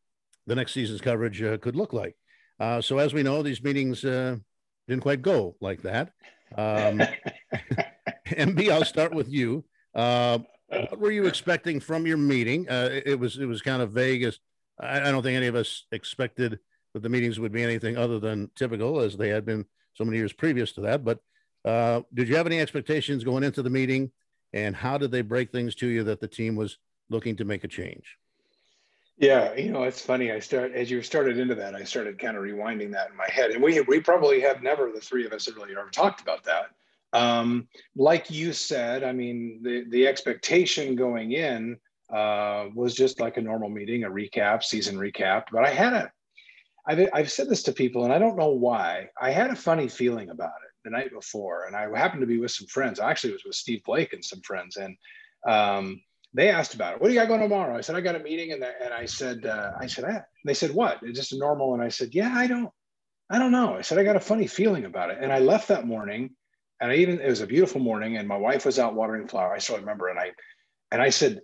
the 0.45 0.55
next 0.55 0.73
season's 0.73 1.01
coverage 1.01 1.41
uh, 1.41 1.57
could 1.57 1.75
look 1.75 1.93
like. 1.93 2.15
Uh, 2.59 2.81
so 2.81 2.99
as 2.99 3.13
we 3.13 3.23
know, 3.23 3.41
these 3.41 3.63
meetings 3.63 4.01
didn't 4.01 5.01
quite 5.01 5.21
go 5.21 5.55
like 5.61 5.81
that. 5.81 6.11
Um, 6.57 7.01
MB, 8.27 8.69
I'll 8.69 8.85
start 8.85 9.13
with 9.13 9.29
you. 9.29 9.63
Uh, 10.71 10.81
what 10.89 10.99
were 10.99 11.11
you 11.11 11.25
expecting 11.25 11.79
from 11.79 12.05
your 12.05 12.17
meeting? 12.17 12.67
Uh, 12.69 12.89
it, 13.05 13.19
was 13.19 13.37
it 13.37 13.45
was 13.45 13.61
kind 13.61 13.81
of 13.81 13.91
vague. 13.91 14.23
As 14.23 14.39
I, 14.79 15.01
I, 15.01 15.11
don't 15.11 15.23
think 15.23 15.37
any 15.37 15.47
of 15.47 15.55
us 15.55 15.85
expected 15.91 16.59
that 16.93 17.03
the 17.03 17.09
meetings 17.09 17.39
would 17.39 17.51
be 17.51 17.63
anything 17.63 17.97
other 17.97 18.19
than 18.19 18.51
typical, 18.55 18.99
as 18.99 19.15
they 19.15 19.29
had 19.29 19.45
been 19.45 19.65
so 19.93 20.03
many 20.03 20.17
years 20.17 20.33
previous 20.33 20.73
to 20.73 20.81
that. 20.81 21.05
But 21.05 21.19
uh, 21.63 22.01
did 22.13 22.27
you 22.27 22.35
have 22.35 22.47
any 22.47 22.59
expectations 22.59 23.23
going 23.23 23.43
into 23.43 23.61
the 23.61 23.69
meeting, 23.69 24.11
and 24.53 24.75
how 24.75 24.97
did 24.97 25.11
they 25.11 25.21
break 25.21 25.51
things 25.51 25.73
to 25.75 25.87
you 25.87 26.03
that 26.03 26.19
the 26.19 26.27
team 26.27 26.55
was 26.55 26.77
looking 27.09 27.35
to 27.37 27.45
make 27.45 27.63
a 27.63 27.67
change? 27.67 28.17
Yeah, 29.17 29.55
you 29.55 29.71
know, 29.71 29.83
it's 29.83 30.01
funny. 30.01 30.31
I 30.31 30.39
start 30.39 30.73
as 30.73 30.91
you 30.91 31.01
started 31.01 31.39
into 31.39 31.55
that, 31.55 31.75
I 31.75 31.83
started 31.83 32.19
kind 32.19 32.37
of 32.37 32.43
rewinding 32.43 32.91
that 32.91 33.09
in 33.09 33.15
my 33.15 33.27
head, 33.29 33.51
and 33.51 33.63
we 33.63 33.81
we 33.81 33.99
probably 33.99 34.41
have 34.41 34.61
never 34.61 34.91
the 34.91 34.99
three 34.99 35.25
of 35.25 35.31
us 35.31 35.47
really 35.47 35.71
ever 35.71 35.89
talked 35.89 36.21
about 36.21 36.43
that. 36.43 36.71
Um, 37.13 37.67
like 37.95 38.29
you 38.29 38.53
said, 38.53 39.03
I 39.03 39.11
mean, 39.13 39.61
the, 39.63 39.85
the 39.89 40.07
expectation 40.07 40.95
going 40.95 41.31
in 41.31 41.77
uh, 42.13 42.67
was 42.73 42.95
just 42.95 43.19
like 43.19 43.37
a 43.37 43.41
normal 43.41 43.69
meeting, 43.69 44.03
a 44.03 44.09
recap, 44.09 44.63
season 44.63 44.97
recap. 44.97 45.45
But 45.51 45.65
I 45.65 45.69
had 45.69 45.93
a, 45.93 46.11
I've, 46.85 47.09
I've 47.13 47.31
said 47.31 47.49
this 47.49 47.63
to 47.63 47.73
people, 47.73 48.03
and 48.03 48.13
I 48.13 48.19
don't 48.19 48.37
know 48.37 48.51
why. 48.51 49.09
I 49.19 49.31
had 49.31 49.51
a 49.51 49.55
funny 49.55 49.87
feeling 49.87 50.29
about 50.29 50.47
it 50.65 50.71
the 50.83 50.91
night 50.91 51.11
before, 51.11 51.65
and 51.65 51.75
I 51.75 51.87
happened 51.97 52.21
to 52.21 52.27
be 52.27 52.39
with 52.39 52.51
some 52.51 52.67
friends. 52.67 52.99
I 52.99 53.09
actually 53.09 53.33
was 53.33 53.43
with 53.45 53.55
Steve 53.55 53.83
Blake 53.85 54.13
and 54.13 54.23
some 54.23 54.41
friends, 54.41 54.77
and 54.77 54.95
um, 55.47 56.01
they 56.33 56.49
asked 56.49 56.75
about 56.75 56.93
it. 56.93 57.01
What 57.01 57.07
do 57.07 57.13
you 57.13 57.19
got 57.19 57.29
going 57.29 57.41
tomorrow? 57.41 57.75
I 57.75 57.81
said, 57.81 57.95
I 57.95 58.01
got 58.01 58.15
a 58.15 58.19
meeting. 58.19 58.51
And, 58.51 58.63
and 58.63 58.93
I 58.93 59.05
said, 59.05 59.45
uh, 59.45 59.71
I 59.79 59.87
said, 59.87 60.05
ah. 60.07 60.21
they 60.45 60.53
said, 60.53 60.71
what? 60.71 60.99
It's 61.01 61.17
just 61.17 61.33
a 61.33 61.37
normal. 61.37 61.73
And 61.73 61.81
I 61.81 61.89
said, 61.89 62.13
yeah, 62.13 62.31
I 62.33 62.47
don't, 62.47 62.69
I 63.29 63.39
don't 63.39 63.51
know. 63.51 63.75
I 63.75 63.81
said, 63.81 63.97
I 63.97 64.03
got 64.03 64.15
a 64.15 64.21
funny 64.21 64.47
feeling 64.47 64.85
about 64.85 65.09
it. 65.09 65.17
And 65.21 65.31
I 65.31 65.39
left 65.39 65.69
that 65.69 65.87
morning 65.87 66.35
and 66.79 66.91
I 66.91 66.95
even, 66.95 67.19
it 67.19 67.27
was 67.27 67.41
a 67.41 67.47
beautiful 67.47 67.81
morning 67.81 68.17
and 68.17 68.27
my 68.27 68.37
wife 68.37 68.65
was 68.65 68.79
out 68.79 68.95
watering 68.95 69.27
flower. 69.27 69.53
I 69.53 69.59
still 69.59 69.77
remember. 69.77 70.09
And 70.09 70.19
I, 70.19 70.31
and 70.91 71.01
I 71.01 71.09
said, 71.09 71.41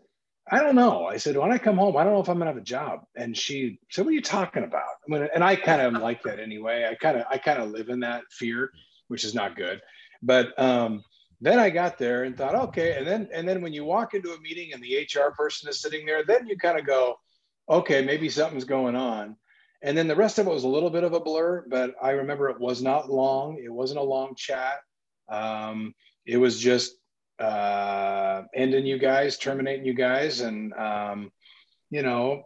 I 0.52 0.60
don't 0.60 0.76
know. 0.76 1.06
I 1.06 1.18
said, 1.18 1.38
when 1.38 1.52
I 1.52 1.58
come 1.58 1.78
home, 1.78 1.96
I 1.96 2.04
don't 2.04 2.14
know 2.14 2.20
if 2.20 2.30
I'm 2.30 2.38
gonna 2.38 2.52
have 2.52 2.58
a 2.58 2.62
job. 2.62 3.02
And 3.16 3.36
she 3.36 3.80
said, 3.90 4.06
what 4.06 4.12
are 4.12 4.16
you 4.16 4.22
talking 4.22 4.64
about? 4.64 4.84
and 5.10 5.44
I 5.44 5.56
kind 5.56 5.82
of 5.82 6.02
like 6.02 6.24
that 6.24 6.40
anyway. 6.40 6.88
I 6.90 6.96
kind 6.96 7.18
of, 7.18 7.26
I 7.30 7.38
kind 7.38 7.62
of 7.62 7.72
live 7.72 7.90
in 7.90 8.02
that 8.02 8.24
fear, 8.32 8.72
which 9.08 9.24
is 9.24 9.34
not 9.34 9.56
good. 9.56 9.82
But, 10.22 10.58
um, 10.60 11.04
then 11.42 11.60
I 11.60 11.70
got 11.70 11.98
there 11.98 12.24
and 12.24 12.38
thought, 12.38 12.56
okay. 12.56 12.98
And 12.98 13.06
then, 13.06 13.28
and 13.34 13.48
then 13.48 13.62
when 13.62 13.74
you 13.74 13.84
walk 13.84 14.14
into 14.14 14.32
a 14.32 14.40
meeting 14.40 14.72
and 14.72 14.82
the 14.82 14.98
HR 14.98 15.34
person 15.36 15.70
is 15.70 15.82
sitting 15.82 16.06
there, 16.06 16.24
then 16.24 16.48
you 16.48 16.58
kind 16.58 16.80
of 16.80 16.86
go, 16.86 17.18
okay, 17.70 18.04
maybe 18.04 18.30
something's 18.30 18.64
going 18.64 18.96
on. 18.96 19.36
And 19.82 19.98
then 19.98 20.08
the 20.08 20.16
rest 20.16 20.40
of 20.40 20.48
it 20.48 20.50
was 20.50 20.64
a 20.64 20.70
little 20.70 20.90
bit 20.90 21.04
of 21.04 21.12
a 21.12 21.20
blur, 21.20 21.66
but 21.70 21.96
I 22.02 22.12
remember 22.12 22.50
it 22.50 22.60
was 22.60 22.82
not 22.82 23.12
long. 23.12 23.62
It 23.62 23.72
wasn't 23.72 24.00
a 24.00 24.04
long 24.04 24.36
chat. 24.36 24.78
Um, 25.30 25.94
it 26.26 26.38
was 26.38 26.60
just 26.60 26.96
uh, 27.40 28.44
ending 28.54 28.86
you 28.86 28.98
guys, 28.98 29.38
terminating 29.38 29.86
you 29.86 29.94
guys, 29.94 30.42
and 30.42 30.74
um, 30.74 31.32
you 31.90 32.02
know, 32.02 32.44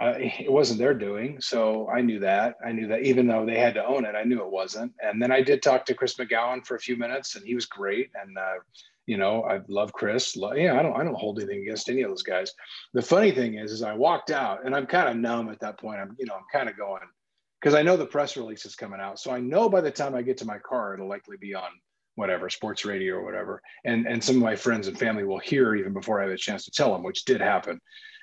uh, 0.00 0.14
it 0.16 0.50
wasn't 0.50 0.78
their 0.78 0.94
doing. 0.94 1.40
So 1.40 1.88
I 1.88 2.00
knew 2.00 2.20
that. 2.20 2.56
I 2.64 2.72
knew 2.72 2.88
that 2.88 3.02
even 3.02 3.26
though 3.26 3.44
they 3.44 3.58
had 3.58 3.74
to 3.74 3.84
own 3.84 4.04
it, 4.04 4.14
I 4.14 4.24
knew 4.24 4.40
it 4.42 4.50
wasn't. 4.50 4.92
And 5.02 5.20
then 5.20 5.30
I 5.30 5.42
did 5.42 5.62
talk 5.62 5.84
to 5.86 5.94
Chris 5.94 6.14
McGowan 6.14 6.64
for 6.66 6.74
a 6.74 6.80
few 6.80 6.96
minutes, 6.96 7.36
and 7.36 7.46
he 7.46 7.54
was 7.54 7.66
great. 7.66 8.10
And 8.20 8.38
uh, 8.38 8.60
you 9.06 9.16
know, 9.16 9.42
I 9.42 9.60
love 9.68 9.92
Chris. 9.92 10.36
Yeah, 10.36 10.78
I 10.78 10.82
don't, 10.82 10.98
I 10.98 11.04
don't 11.04 11.14
hold 11.14 11.38
anything 11.38 11.62
against 11.62 11.88
any 11.88 12.02
of 12.02 12.10
those 12.10 12.22
guys. 12.22 12.52
The 12.94 13.02
funny 13.02 13.32
thing 13.32 13.54
is, 13.58 13.72
is 13.72 13.82
I 13.82 13.94
walked 13.94 14.30
out, 14.30 14.64
and 14.64 14.74
I'm 14.74 14.86
kind 14.86 15.08
of 15.08 15.16
numb 15.16 15.50
at 15.50 15.60
that 15.60 15.78
point. 15.78 16.00
I'm, 16.00 16.16
you 16.18 16.26
know, 16.26 16.34
I'm 16.34 16.44
kind 16.52 16.68
of 16.68 16.76
going 16.76 17.02
because 17.60 17.74
I 17.74 17.82
know 17.82 17.96
the 17.96 18.06
press 18.06 18.36
release 18.36 18.64
is 18.64 18.76
coming 18.76 19.00
out. 19.00 19.18
So 19.18 19.32
I 19.32 19.40
know 19.40 19.68
by 19.68 19.80
the 19.80 19.90
time 19.90 20.14
I 20.14 20.22
get 20.22 20.38
to 20.38 20.46
my 20.46 20.58
car, 20.58 20.94
it'll 20.94 21.08
likely 21.08 21.36
be 21.36 21.54
on 21.54 21.70
whatever 22.20 22.48
sports 22.48 22.84
radio 22.84 23.14
or 23.16 23.24
whatever. 23.24 23.62
And 23.84 24.06
and 24.06 24.22
some 24.22 24.36
of 24.36 24.42
my 24.42 24.54
friends 24.54 24.86
and 24.86 24.98
family 24.98 25.24
will 25.24 25.38
hear 25.38 25.74
even 25.74 25.92
before 25.92 26.20
I 26.20 26.24
have 26.24 26.32
a 26.32 26.36
chance 26.36 26.66
to 26.66 26.70
tell 26.70 26.92
them, 26.92 27.02
which 27.02 27.24
did 27.24 27.40
happen. 27.40 27.80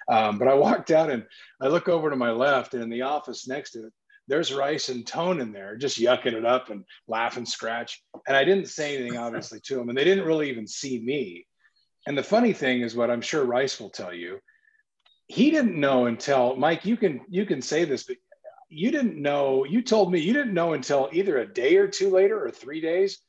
Um, 0.09 0.37
but 0.37 0.47
I 0.47 0.53
walked 0.53 0.91
out 0.91 1.09
and 1.09 1.25
I 1.61 1.67
look 1.67 1.89
over 1.89 2.09
to 2.09 2.15
my 2.15 2.31
left, 2.31 2.73
and 2.73 2.83
in 2.83 2.89
the 2.89 3.01
office 3.01 3.47
next 3.47 3.71
to 3.71 3.87
it, 3.87 3.93
there's 4.27 4.53
Rice 4.53 4.89
and 4.89 5.05
Tone 5.05 5.41
in 5.41 5.51
there, 5.51 5.75
just 5.75 5.99
yucking 5.99 6.33
it 6.33 6.45
up 6.45 6.69
and 6.69 6.85
laugh 7.07 7.37
and 7.37 7.47
scratch. 7.47 8.01
And 8.27 8.37
I 8.37 8.43
didn't 8.43 8.69
say 8.69 8.95
anything, 8.95 9.17
obviously, 9.25 9.59
to 9.65 9.75
them, 9.75 9.89
and 9.89 9.97
they 9.97 10.03
didn't 10.03 10.25
really 10.25 10.49
even 10.49 10.67
see 10.67 10.99
me. 10.99 11.45
And 12.05 12.17
the 12.17 12.23
funny 12.23 12.53
thing 12.53 12.81
is, 12.81 12.95
what 12.95 13.11
I'm 13.11 13.21
sure 13.21 13.43
Rice 13.43 13.79
will 13.79 13.89
tell 13.89 14.13
you, 14.13 14.39
he 15.27 15.51
didn't 15.51 15.77
know 15.77 16.05
until 16.05 16.55
Mike. 16.55 16.85
You 16.85 16.95
can 16.95 17.21
you 17.29 17.45
can 17.45 17.61
say 17.61 17.83
this, 17.83 18.03
but 18.03 18.15
you 18.69 18.91
didn't 18.91 19.21
know. 19.21 19.65
You 19.65 19.81
told 19.81 20.11
me 20.11 20.21
you 20.21 20.33
didn't 20.33 20.53
know 20.53 20.73
until 20.73 21.09
either 21.11 21.37
a 21.37 21.53
day 21.53 21.75
or 21.77 21.87
two 21.87 22.09
later 22.09 22.41
or 22.41 22.51
three 22.51 22.79
days 22.79 23.19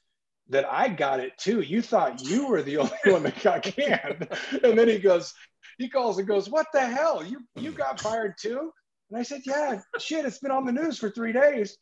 that 0.49 0.67
I 0.71 0.89
got 0.89 1.21
it 1.21 1.37
too. 1.39 1.61
You 1.61 1.83
thought 1.83 2.23
you 2.23 2.49
were 2.49 2.63
the 2.63 2.77
only 2.79 2.97
one 3.05 3.23
that 3.25 3.43
got 3.43 3.63
canned. 3.63 4.29
And 4.63 4.79
then 4.79 4.89
he 4.89 4.99
goes, 4.99 5.35
he 5.79 5.89
calls 5.89 6.19
and 6.19 6.27
goes, 6.27 6.49
What 6.49 6.67
the 6.73 6.85
hell? 6.85 7.25
You 7.25 7.41
you 7.57 7.73
got 7.73 8.01
fired 8.01 8.35
too? 8.39 8.73
And 9.11 9.19
I 9.19 9.23
said, 9.23 9.43
Yeah, 9.45 9.81
shit, 9.99 10.25
it's 10.25 10.39
been 10.39 10.51
on 10.51 10.67
the 10.67 10.73
news 10.73 10.99
for 10.99 11.11
three 11.11 11.33
days. 11.33 11.77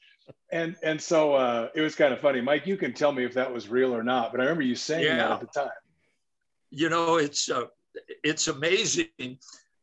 And 0.53 0.77
and 0.83 1.01
so 1.01 1.35
uh, 1.35 1.69
it 1.75 1.81
was 1.81 1.95
kind 1.95 2.13
of 2.13 2.21
funny. 2.21 2.41
Mike, 2.41 2.67
you 2.67 2.77
can 2.77 2.93
tell 2.93 3.13
me 3.13 3.25
if 3.25 3.35
that 3.35 3.53
was 3.53 3.69
real 3.69 3.95
or 3.95 4.03
not, 4.03 4.33
but 4.33 4.41
I 4.41 4.45
remember 4.45 4.63
you 4.63 4.75
saying 4.75 5.05
yeah. 5.05 5.17
that 5.17 5.31
at 5.31 5.41
the 5.41 5.47
time. 5.47 5.71
You 6.71 6.89
know, 6.89 7.17
it's 7.17 7.49
uh, 7.49 7.67
it's 8.23 8.49
amazing 8.49 9.39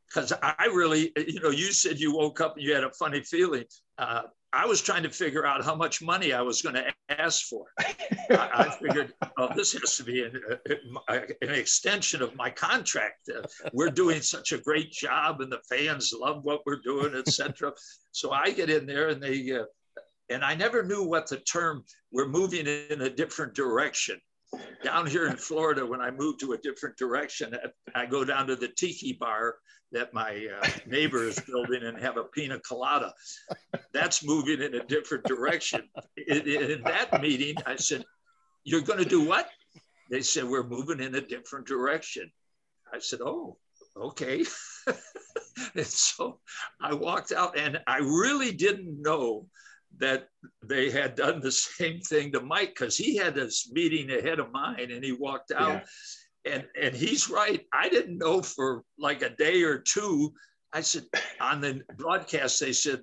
because 0.08 0.34
I 0.42 0.66
really, 0.66 1.12
you 1.18 1.40
know, 1.40 1.50
you 1.50 1.72
said 1.72 2.00
you 2.00 2.16
woke 2.16 2.42
up 2.42 2.56
and 2.56 2.66
you 2.66 2.76
had 2.76 2.84
a 2.84 2.92
funny 2.92 3.22
feeling. 3.22 3.66
Uh, 3.98 4.24
I 4.54 4.68
was 4.68 4.82
trying 4.82 5.02
to 5.04 5.10
figure 5.10 5.48
out 5.48 5.66
how 5.66 5.74
much 5.74 6.02
money 6.02 6.32
I 6.32 6.42
was 6.42 6.62
going 6.62 6.76
to 6.76 6.94
ask 7.10 7.48
for. 7.48 7.66
I, 8.30 8.76
figured, 8.80 9.12
oh, 9.38 9.50
this 9.56 9.74
has 9.74 9.98
to 9.98 10.04
be 10.04 10.24
an, 10.24 10.40
an 11.10 11.50
extension 11.50 12.22
of 12.22 12.36
my 12.36 12.52
contract. 12.52 13.30
Uh, 13.36 13.48
we're 13.74 13.90
doing 13.90 14.22
such 14.22 14.52
a 14.52 14.60
great 14.60 14.92
job, 14.92 15.42
and 15.42 15.52
the 15.52 15.62
fans 15.68 16.14
love 16.18 16.44
what 16.44 16.62
we're 16.68 16.82
doing, 16.84 17.16
etc. 17.16 17.74
so 18.12 18.32
I 18.32 18.52
get 18.52 18.70
in 18.70 18.86
there, 18.86 19.10
and 19.10 19.22
they, 19.22 19.52
uh, 19.52 19.64
and 20.30 20.44
I 20.44 20.54
never 20.54 20.84
knew 20.84 21.04
what 21.04 21.28
the 21.28 21.38
term 21.38 21.84
"we're 22.12 22.28
moving 22.28 22.68
in 22.68 23.02
a 23.02 23.10
different 23.10 23.56
direction." 23.56 24.22
Down 24.84 25.06
here 25.08 25.28
in 25.28 25.38
Florida, 25.38 25.86
when 25.86 26.02
I 26.02 26.12
move 26.12 26.38
to 26.40 26.54
a 26.54 26.58
different 26.58 26.98
direction, 26.98 27.56
I 27.96 28.06
go 28.06 28.24
down 28.24 28.48
to 28.48 28.56
the 28.56 28.68
tiki 28.68 29.14
bar 29.14 29.56
that 29.92 30.14
my 30.14 30.48
uh, 30.62 30.68
neighbor 30.88 31.24
is 31.24 31.40
building 31.40 31.84
and 31.84 31.98
have 32.00 32.18
a 32.18 32.24
pina 32.24 32.60
colada. 32.60 33.14
That's 33.94 34.26
moving 34.26 34.62
in 34.62 34.76
a 34.76 34.84
different 34.84 35.24
direction. 35.24 35.88
In, 36.28 36.42
in 36.48 36.84
that 36.84 37.22
meeting, 37.22 37.56
I 37.66 37.76
said, 37.76 38.04
You're 38.64 38.82
going 38.82 39.00
to 39.00 39.10
do 39.10 39.26
what? 39.26 39.50
They 40.10 40.22
said, 40.22 40.46
We're 40.46 40.68
moving 40.68 41.00
in 41.00 41.16
a 41.16 41.22
different 41.22 41.68
direction. 41.68 42.32
I 42.94 43.00
said, 43.00 43.22
Oh, 43.22 43.58
okay. 43.96 44.44
and 45.76 45.86
so 45.86 46.40
I 46.82 46.94
walked 46.94 47.32
out 47.32 47.58
and 47.58 47.80
I 47.88 48.00
really 48.00 48.52
didn't 48.52 49.02
know 49.02 49.48
that 50.00 50.28
they 50.64 50.90
had 50.90 51.16
done 51.16 51.40
the 51.40 51.52
same 51.52 52.00
thing 52.02 52.32
to 52.32 52.42
Mike 52.42 52.70
because 52.70 52.98
he 52.98 53.16
had 53.16 53.36
this 53.36 53.70
meeting 53.72 54.12
ahead 54.12 54.40
of 54.40 54.52
mine 54.52 54.92
and 54.92 55.04
he 55.04 55.12
walked 55.12 55.52
out. 55.52 55.74
Yeah 55.74 55.84
and 56.46 56.66
and 56.80 56.96
he's 56.96 57.30
right. 57.30 57.66
I 57.74 57.90
didn't 57.90 58.18
know 58.18 58.42
for 58.42 58.84
like 58.98 59.22
a 59.22 59.30
day 59.30 59.64
or 59.64 59.80
two. 59.80 60.34
I 60.74 60.82
said 60.82 61.06
on 61.40 61.62
the 61.62 61.82
broadcast 61.98 62.60
they 62.60 62.74
said 62.74 63.02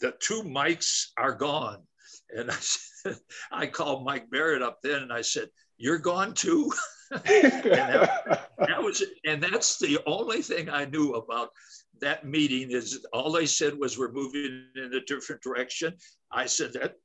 the 0.00 0.14
two 0.20 0.42
mics 0.42 1.06
are 1.16 1.34
gone, 1.34 1.82
and 2.30 2.50
I 2.50 2.56
said 2.60 3.16
I 3.52 3.66
called 3.66 4.04
Mike 4.04 4.30
Barrett 4.30 4.62
up 4.62 4.78
then 4.82 5.02
and 5.02 5.12
I 5.12 5.22
said 5.22 5.48
you're 5.76 5.98
gone 5.98 6.34
too. 6.34 6.72
and 7.12 7.22
that, 7.24 8.50
that 8.58 8.82
was 8.82 9.02
and 9.24 9.42
that's 9.42 9.78
the 9.78 9.98
only 10.06 10.42
thing 10.42 10.68
I 10.68 10.84
knew 10.84 11.14
about 11.14 11.50
that 12.00 12.26
meeting 12.26 12.70
is 12.70 13.06
all 13.12 13.32
they 13.32 13.46
said 13.46 13.78
was 13.78 13.98
we're 13.98 14.12
moving 14.12 14.64
in 14.76 14.94
a 14.94 15.00
different 15.00 15.42
direction. 15.42 15.94
I 16.32 16.46
said 16.46 16.72
that 16.74 16.96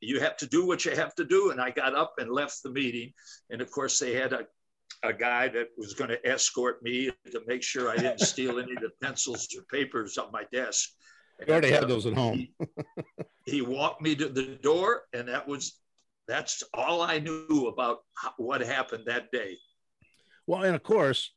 you 0.00 0.20
have 0.20 0.36
to 0.38 0.46
do 0.46 0.66
what 0.66 0.84
you 0.84 0.92
have 0.92 1.14
to 1.16 1.24
do. 1.24 1.50
And 1.50 1.60
I 1.60 1.70
got 1.70 1.94
up 1.94 2.14
and 2.18 2.30
left 2.30 2.62
the 2.62 2.70
meeting. 2.70 3.12
And 3.50 3.60
of 3.60 3.70
course, 3.70 3.98
they 3.98 4.14
had 4.14 4.32
a 4.32 4.46
a 5.02 5.12
guy 5.12 5.48
that 5.48 5.68
was 5.76 5.94
going 5.94 6.10
to 6.10 6.26
escort 6.26 6.82
me 6.82 7.10
to 7.30 7.40
make 7.46 7.62
sure 7.62 7.90
I 7.90 7.96
didn't 7.96 8.20
steal 8.20 8.58
any 8.58 8.72
of 8.72 8.82
the 8.82 8.90
pencils 9.02 9.48
or 9.56 9.64
papers 9.64 10.18
on 10.18 10.30
my 10.32 10.44
desk. 10.52 10.90
You 11.46 11.52
already 11.52 11.70
had 11.70 11.84
uh, 11.84 11.88
those 11.88 12.06
at 12.06 12.14
home. 12.14 12.46
he 13.46 13.62
walked 13.62 14.00
me 14.00 14.14
to 14.16 14.28
the 14.28 14.58
door, 14.62 15.02
and 15.12 15.28
that 15.28 15.46
was 15.48 15.80
that's 16.28 16.62
all 16.72 17.02
I 17.02 17.18
knew 17.18 17.66
about 17.66 18.00
what 18.36 18.60
happened 18.60 19.04
that 19.06 19.32
day. 19.32 19.56
Well, 20.46 20.62
and 20.62 20.76
of 20.76 20.82
course, 20.82 21.32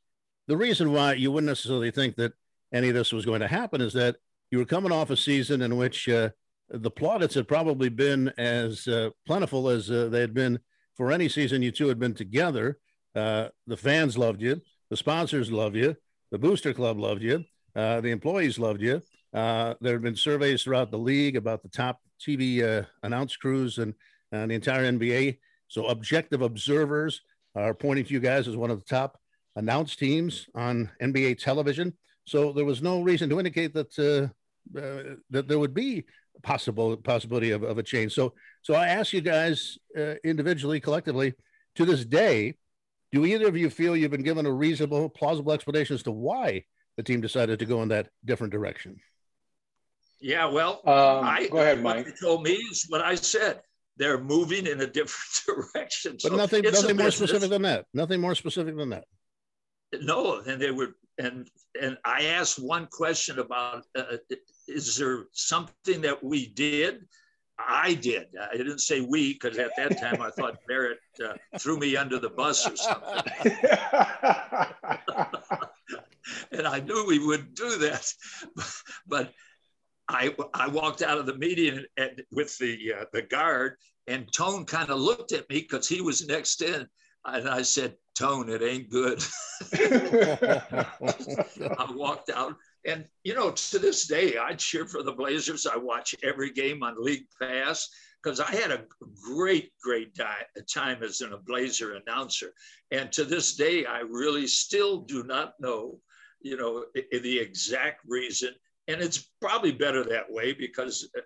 the 0.47 0.57
reason 0.57 0.91
why 0.91 1.13
you 1.13 1.31
wouldn't 1.31 1.49
necessarily 1.49 1.91
think 1.91 2.17
that 2.17 2.33
any 2.73 2.89
of 2.89 2.95
this 2.95 3.13
was 3.13 3.25
going 3.25 3.41
to 3.41 3.47
happen 3.47 3.81
is 3.81 3.93
that 3.93 4.17
you 4.51 4.57
were 4.57 4.65
coming 4.65 4.91
off 4.91 5.09
a 5.09 5.17
season 5.17 5.61
in 5.61 5.77
which 5.77 6.07
uh, 6.09 6.29
the 6.69 6.91
plaudits 6.91 7.35
had 7.35 7.47
probably 7.47 7.89
been 7.89 8.29
as 8.37 8.87
uh, 8.87 9.09
plentiful 9.25 9.69
as 9.69 9.89
uh, 9.89 10.07
they 10.09 10.21
had 10.21 10.33
been 10.33 10.59
for 10.95 11.11
any 11.11 11.29
season 11.29 11.61
you 11.61 11.71
two 11.71 11.87
had 11.87 11.99
been 11.99 12.13
together. 12.13 12.79
Uh, 13.15 13.49
the 13.67 13.77
fans 13.77 14.17
loved 14.17 14.41
you. 14.41 14.61
The 14.89 14.97
sponsors 14.97 15.51
loved 15.51 15.75
you. 15.75 15.95
The 16.31 16.39
booster 16.39 16.73
club 16.73 16.99
loved 16.99 17.21
you. 17.21 17.43
Uh, 17.75 18.01
the 18.01 18.11
employees 18.11 18.57
loved 18.57 18.81
you. 18.81 19.01
Uh, 19.33 19.73
there 19.81 19.93
have 19.93 20.01
been 20.01 20.15
surveys 20.15 20.63
throughout 20.63 20.91
the 20.91 20.97
league 20.97 21.35
about 21.35 21.61
the 21.61 21.69
top 21.69 21.99
TV 22.19 22.85
announce 23.03 23.35
crews 23.35 23.77
and, 23.77 23.93
and 24.31 24.49
the 24.49 24.55
entire 24.55 24.89
NBA. 24.89 25.37
So 25.67 25.87
objective 25.87 26.41
observers 26.41 27.21
are 27.55 27.73
pointing 27.73 28.05
to 28.05 28.13
you 28.13 28.19
guys 28.19 28.47
as 28.47 28.55
one 28.55 28.71
of 28.71 28.79
the 28.79 28.85
top 28.85 29.19
announced 29.55 29.99
teams 29.99 30.47
on 30.55 30.89
NBA 31.01 31.39
television. 31.39 31.93
So 32.25 32.51
there 32.51 32.65
was 32.65 32.81
no 32.81 33.01
reason 33.01 33.29
to 33.29 33.39
indicate 33.39 33.73
that 33.73 33.97
uh, 33.99 34.77
uh, 34.77 35.15
that 35.29 35.47
there 35.47 35.59
would 35.59 35.73
be 35.73 36.05
possible 36.41 36.97
possibility 36.97 37.51
of, 37.51 37.63
of 37.63 37.77
a 37.77 37.83
change. 37.83 38.13
So 38.13 38.33
so 38.61 38.73
I 38.73 38.87
ask 38.87 39.13
you 39.13 39.21
guys 39.21 39.77
uh, 39.97 40.15
individually, 40.23 40.79
collectively, 40.79 41.33
to 41.75 41.85
this 41.85 42.03
day, 42.03 42.55
do 43.11 43.25
either 43.25 43.47
of 43.47 43.55
you 43.55 43.69
feel 43.69 43.95
you've 43.95 44.11
been 44.11 44.23
given 44.23 44.45
a 44.45 44.51
reasonable, 44.51 45.09
plausible 45.09 45.51
explanation 45.51 45.93
as 45.93 46.03
to 46.03 46.11
why 46.11 46.65
the 46.97 47.03
team 47.03 47.21
decided 47.21 47.59
to 47.59 47.65
go 47.65 47.81
in 47.83 47.89
that 47.89 48.09
different 48.25 48.51
direction? 48.51 48.97
Yeah, 50.19 50.47
well, 50.47 50.81
um, 50.85 51.25
I, 51.25 51.47
go 51.51 51.59
ahead, 51.59 51.83
Mike. 51.83 52.05
What 52.05 52.19
told 52.19 52.43
me 52.43 52.53
is 52.53 52.85
what 52.89 53.01
I 53.01 53.15
said. 53.15 53.61
They're 53.97 54.19
moving 54.19 54.67
in 54.67 54.81
a 54.81 54.87
different 54.99 55.71
direction. 55.73 56.17
But 56.23 56.33
nothing, 56.33 56.63
nothing 56.63 56.97
more 56.97 57.11
specific 57.11 57.49
than 57.49 57.61
that. 57.61 57.85
Nothing 57.93 58.21
more 58.21 58.35
specific 58.35 58.75
than 58.75 58.89
that. 58.89 59.05
No, 60.01 60.41
and 60.47 60.61
they 60.61 60.71
were, 60.71 60.95
and 61.17 61.47
and 61.81 61.97
I 62.03 62.25
asked 62.25 62.59
one 62.59 62.87
question 62.87 63.39
about: 63.39 63.85
uh, 63.97 64.17
Is 64.67 64.97
there 64.97 65.25
something 65.33 66.01
that 66.01 66.23
we 66.23 66.47
did 66.47 67.05
I 67.57 67.93
did. 67.93 68.27
I 68.51 68.57
didn't 68.57 68.79
say 68.79 69.01
we 69.01 69.33
because 69.33 69.57
at 69.57 69.71
that 69.77 69.99
time 69.99 70.21
I 70.21 70.29
thought 70.29 70.59
Barrett 70.67 70.99
uh, 71.23 71.33
threw 71.57 71.77
me 71.77 71.95
under 71.95 72.19
the 72.19 72.29
bus 72.29 72.67
or 72.67 72.75
something. 72.75 73.57
and 76.51 76.67
I 76.67 76.79
knew 76.81 77.05
we 77.07 77.19
wouldn't 77.19 77.55
do 77.55 77.77
that. 77.77 78.11
But 79.07 79.33
I, 80.07 80.35
I 80.53 80.67
walked 80.67 81.01
out 81.01 81.17
of 81.17 81.25
the 81.25 81.37
meeting 81.37 81.85
and, 81.97 82.21
with 82.31 82.57
the, 82.57 82.93
uh, 82.93 83.05
the 83.13 83.21
guard, 83.21 83.77
and 84.07 84.31
Tone 84.31 84.65
kind 84.65 84.89
of 84.89 84.99
looked 84.99 85.31
at 85.31 85.49
me 85.49 85.61
because 85.61 85.87
he 85.87 86.01
was 86.01 86.27
next 86.27 86.61
in. 86.61 86.87
And 87.25 87.49
I 87.49 87.61
said, 87.61 87.95
Tone, 88.15 88.49
it 88.49 88.61
ain't 88.61 88.89
good. 88.89 89.23
I 91.73 91.91
walked 91.91 92.29
out. 92.29 92.55
And, 92.85 93.05
you 93.23 93.33
know, 93.33 93.51
to 93.51 93.79
this 93.79 94.07
day, 94.07 94.37
I 94.37 94.53
cheer 94.53 94.85
for 94.85 95.03
the 95.03 95.11
Blazers. 95.11 95.65
I 95.65 95.77
watch 95.77 96.15
every 96.23 96.51
game 96.51 96.83
on 96.83 96.95
League 97.03 97.27
Pass 97.41 97.89
because 98.25 98.39
I 98.39 98.51
had 98.51 98.71
a 98.71 98.85
great, 99.23 99.71
great 99.81 100.15
time 100.15 101.03
as 101.03 101.21
an, 101.21 101.33
a 101.33 101.37
Blazer 101.37 101.93
announcer. 101.93 102.53
And 102.91 103.11
to 103.11 103.23
this 103.23 103.55
day, 103.55 103.85
I 103.85 103.99
really 103.99 104.47
still 104.47 105.01
do 105.01 105.23
not 105.23 105.53
know, 105.59 105.99
you 106.41 106.57
know, 106.57 106.85
the 107.11 107.39
exact 107.39 108.01
reason. 108.07 108.49
And 108.87 109.01
it's 109.01 109.29
probably 109.41 109.71
better 109.71 110.03
that 110.03 110.31
way 110.31 110.53
because, 110.53 111.07
uh, 111.17 111.21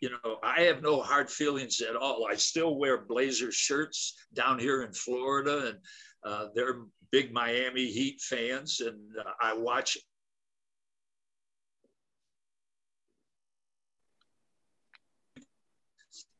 you 0.00 0.10
know, 0.10 0.38
I 0.42 0.62
have 0.62 0.82
no 0.82 1.00
hard 1.00 1.30
feelings 1.30 1.80
at 1.80 1.96
all. 1.96 2.26
I 2.28 2.36
still 2.36 2.76
wear 2.76 2.98
Blazer 2.98 3.52
shirts 3.52 4.14
down 4.32 4.58
here 4.58 4.82
in 4.82 4.92
Florida, 4.92 5.66
and 5.66 5.78
uh, 6.24 6.46
they're 6.54 6.82
big 7.10 7.32
Miami 7.32 7.86
Heat 7.86 8.20
fans, 8.20 8.80
and 8.80 8.98
uh, 9.18 9.30
I 9.40 9.54
watch 9.54 9.96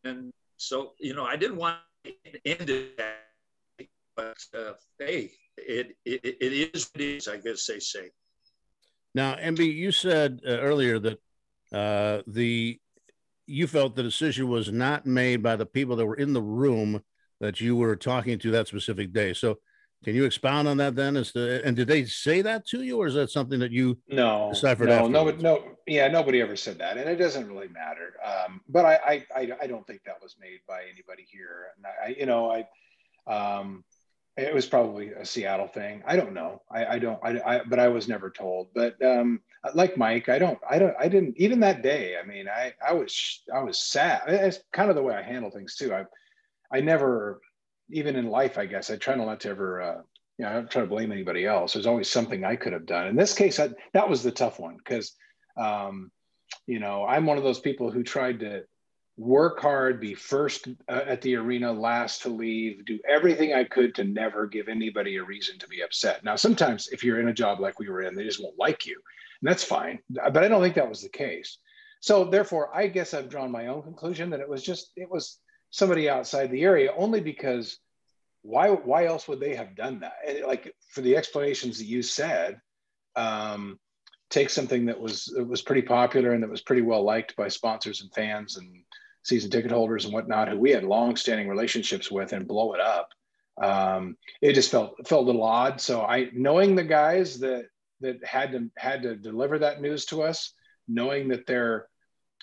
and 0.04 0.32
so 0.56 0.92
you 0.98 1.14
know, 1.14 1.24
I 1.24 1.36
didn't 1.36 1.56
want 1.56 1.78
to 2.04 2.12
end 2.44 2.70
it, 2.70 3.00
but 4.16 4.36
uh, 4.56 4.72
hey, 4.98 5.30
it, 5.56 5.96
it 6.04 6.20
it 6.24 6.74
is 6.74 6.90
what 6.92 7.02
it 7.02 7.16
is. 7.16 7.28
I 7.28 7.36
guess 7.36 7.66
they 7.66 7.78
say. 7.78 8.10
Now, 9.14 9.34
MB, 9.34 9.74
you 9.74 9.90
said 9.90 10.40
uh, 10.46 10.58
earlier 10.58 10.98
that 10.98 11.18
uh, 11.72 12.22
the 12.26 12.78
you 13.46 13.66
felt 13.66 13.96
the 13.96 14.02
decision 14.02 14.48
was 14.48 14.70
not 14.70 15.06
made 15.06 15.42
by 15.42 15.56
the 15.56 15.66
people 15.66 15.96
that 15.96 16.06
were 16.06 16.14
in 16.14 16.32
the 16.32 16.42
room 16.42 17.02
that 17.40 17.60
you 17.60 17.74
were 17.74 17.96
talking 17.96 18.38
to 18.38 18.50
that 18.52 18.68
specific 18.68 19.12
day. 19.12 19.32
So, 19.32 19.58
can 20.02 20.14
you 20.14 20.24
expound 20.24 20.66
on 20.66 20.78
that 20.78 20.96
then? 20.96 21.16
As 21.16 21.32
to, 21.32 21.64
and 21.64 21.76
did 21.76 21.86
they 21.86 22.04
say 22.06 22.40
that 22.42 22.66
to 22.68 22.82
you, 22.82 22.98
or 22.98 23.06
is 23.06 23.14
that 23.14 23.30
something 23.30 23.60
that 23.60 23.70
you 23.70 23.98
no 24.08 24.48
deciphered? 24.50 24.88
No, 24.88 25.06
no, 25.06 25.30
no, 25.30 25.62
yeah, 25.86 26.08
nobody 26.08 26.40
ever 26.40 26.56
said 26.56 26.78
that, 26.78 26.96
and 26.96 27.08
it 27.08 27.16
doesn't 27.16 27.46
really 27.46 27.68
matter. 27.68 28.14
Um, 28.24 28.62
but 28.68 28.86
I, 28.86 29.26
I, 29.34 29.50
I, 29.60 29.66
don't 29.66 29.86
think 29.86 30.02
that 30.04 30.22
was 30.22 30.36
made 30.40 30.60
by 30.66 30.84
anybody 30.90 31.26
here. 31.30 31.66
And 31.76 31.86
I, 31.86 32.18
you 32.18 32.24
know, 32.24 32.50
I, 32.50 33.30
um, 33.30 33.84
it 34.38 34.54
was 34.54 34.64
probably 34.64 35.10
a 35.10 35.24
Seattle 35.26 35.68
thing. 35.68 36.02
I 36.06 36.16
don't 36.16 36.32
know. 36.32 36.62
I, 36.70 36.86
I 36.86 36.98
don't. 36.98 37.18
I, 37.22 37.40
I, 37.44 37.60
but 37.64 37.78
I 37.78 37.88
was 37.88 38.08
never 38.08 38.30
told. 38.30 38.68
But 38.74 39.02
um, 39.04 39.40
like 39.74 39.98
Mike, 39.98 40.30
I 40.30 40.38
don't. 40.38 40.58
I 40.68 40.78
don't. 40.78 40.94
I 40.98 41.08
didn't. 41.08 41.36
Even 41.36 41.60
that 41.60 41.82
day. 41.82 42.16
I 42.16 42.26
mean, 42.26 42.48
I, 42.48 42.72
I 42.86 42.94
was, 42.94 43.42
I 43.54 43.62
was 43.62 43.82
sad. 43.82 44.22
It's 44.28 44.60
kind 44.72 44.88
of 44.88 44.96
the 44.96 45.02
way 45.02 45.14
I 45.14 45.22
handle 45.22 45.50
things 45.50 45.76
too. 45.76 45.92
I, 45.92 46.04
I 46.72 46.80
never 46.80 47.42
even 47.92 48.16
in 48.16 48.30
life, 48.30 48.58
I 48.58 48.66
guess 48.66 48.90
I 48.90 48.96
try 48.96 49.14
not 49.14 49.40
to 49.40 49.48
ever, 49.50 49.82
uh, 49.82 50.02
you 50.38 50.44
know, 50.44 50.50
I 50.50 50.54
don't 50.54 50.70
try 50.70 50.82
to 50.82 50.88
blame 50.88 51.12
anybody 51.12 51.46
else. 51.46 51.72
There's 51.72 51.86
always 51.86 52.10
something 52.10 52.44
I 52.44 52.56
could 52.56 52.72
have 52.72 52.86
done. 52.86 53.06
In 53.06 53.16
this 53.16 53.34
case, 53.34 53.58
I, 53.60 53.70
that 53.92 54.08
was 54.08 54.22
the 54.22 54.30
tough 54.30 54.58
one 54.58 54.76
because, 54.76 55.14
um, 55.56 56.10
you 56.66 56.78
know, 56.78 57.04
I'm 57.04 57.26
one 57.26 57.38
of 57.38 57.44
those 57.44 57.60
people 57.60 57.90
who 57.90 58.02
tried 58.02 58.40
to 58.40 58.64
work 59.16 59.60
hard, 59.60 60.00
be 60.00 60.14
first 60.14 60.68
uh, 60.88 61.02
at 61.06 61.20
the 61.20 61.36
arena, 61.36 61.70
last 61.70 62.22
to 62.22 62.30
leave, 62.30 62.84
do 62.86 62.98
everything 63.08 63.52
I 63.52 63.64
could 63.64 63.94
to 63.96 64.04
never 64.04 64.46
give 64.46 64.68
anybody 64.68 65.16
a 65.16 65.24
reason 65.24 65.58
to 65.58 65.68
be 65.68 65.82
upset. 65.82 66.24
Now, 66.24 66.36
sometimes 66.36 66.88
if 66.88 67.04
you're 67.04 67.20
in 67.20 67.28
a 67.28 67.34
job 67.34 67.60
like 67.60 67.78
we 67.78 67.90
were 67.90 68.02
in, 68.02 68.14
they 68.14 68.24
just 68.24 68.42
won't 68.42 68.58
like 68.58 68.86
you, 68.86 68.94
and 68.94 69.50
that's 69.50 69.64
fine. 69.64 69.98
But 70.08 70.38
I 70.38 70.48
don't 70.48 70.62
think 70.62 70.74
that 70.76 70.88
was 70.88 71.02
the 71.02 71.10
case. 71.10 71.58
So 72.00 72.24
therefore, 72.24 72.74
I 72.74 72.86
guess 72.86 73.12
I've 73.12 73.28
drawn 73.28 73.50
my 73.50 73.66
own 73.66 73.82
conclusion 73.82 74.30
that 74.30 74.40
it 74.40 74.48
was 74.48 74.62
just 74.62 74.92
it 74.96 75.10
was 75.10 75.38
somebody 75.70 76.08
outside 76.08 76.50
the 76.50 76.62
area 76.62 76.92
only 76.96 77.20
because 77.20 77.78
why 78.42 78.70
why 78.70 79.06
else 79.06 79.28
would 79.28 79.40
they 79.40 79.54
have 79.54 79.74
done 79.74 80.00
that? 80.00 80.14
And 80.26 80.44
like 80.44 80.74
for 80.88 81.00
the 81.00 81.16
explanations 81.16 81.78
that 81.78 81.86
you 81.86 82.02
said 82.02 82.60
um, 83.16 83.78
take 84.30 84.50
something 84.50 84.86
that 84.86 85.00
was 85.00 85.32
it 85.36 85.46
was 85.46 85.62
pretty 85.62 85.82
popular 85.82 86.32
and 86.32 86.42
that 86.42 86.50
was 86.50 86.62
pretty 86.62 86.82
well 86.82 87.02
liked 87.02 87.36
by 87.36 87.48
sponsors 87.48 88.00
and 88.00 88.12
fans 88.12 88.56
and 88.56 88.82
season 89.22 89.50
ticket 89.50 89.70
holders 89.70 90.04
and 90.04 90.14
whatnot 90.14 90.48
who 90.48 90.58
we 90.58 90.70
had 90.70 90.84
long-standing 90.84 91.48
relationships 91.48 92.10
with 92.10 92.32
and 92.32 92.48
blow 92.48 92.72
it 92.72 92.80
up. 92.80 93.10
Um, 93.60 94.16
it 94.40 94.54
just 94.54 94.70
felt 94.70 95.06
felt 95.06 95.24
a 95.24 95.26
little 95.26 95.42
odd. 95.42 95.80
So 95.80 96.02
i 96.02 96.30
knowing 96.32 96.74
the 96.74 96.84
guys 96.84 97.38
that 97.40 97.66
that 98.00 98.24
had 98.24 98.52
to 98.52 98.70
had 98.76 99.02
to 99.02 99.16
deliver 99.16 99.58
that 99.58 99.82
news 99.82 100.06
to 100.06 100.22
us 100.22 100.54
knowing 100.88 101.28
that 101.28 101.46
they're 101.46 101.86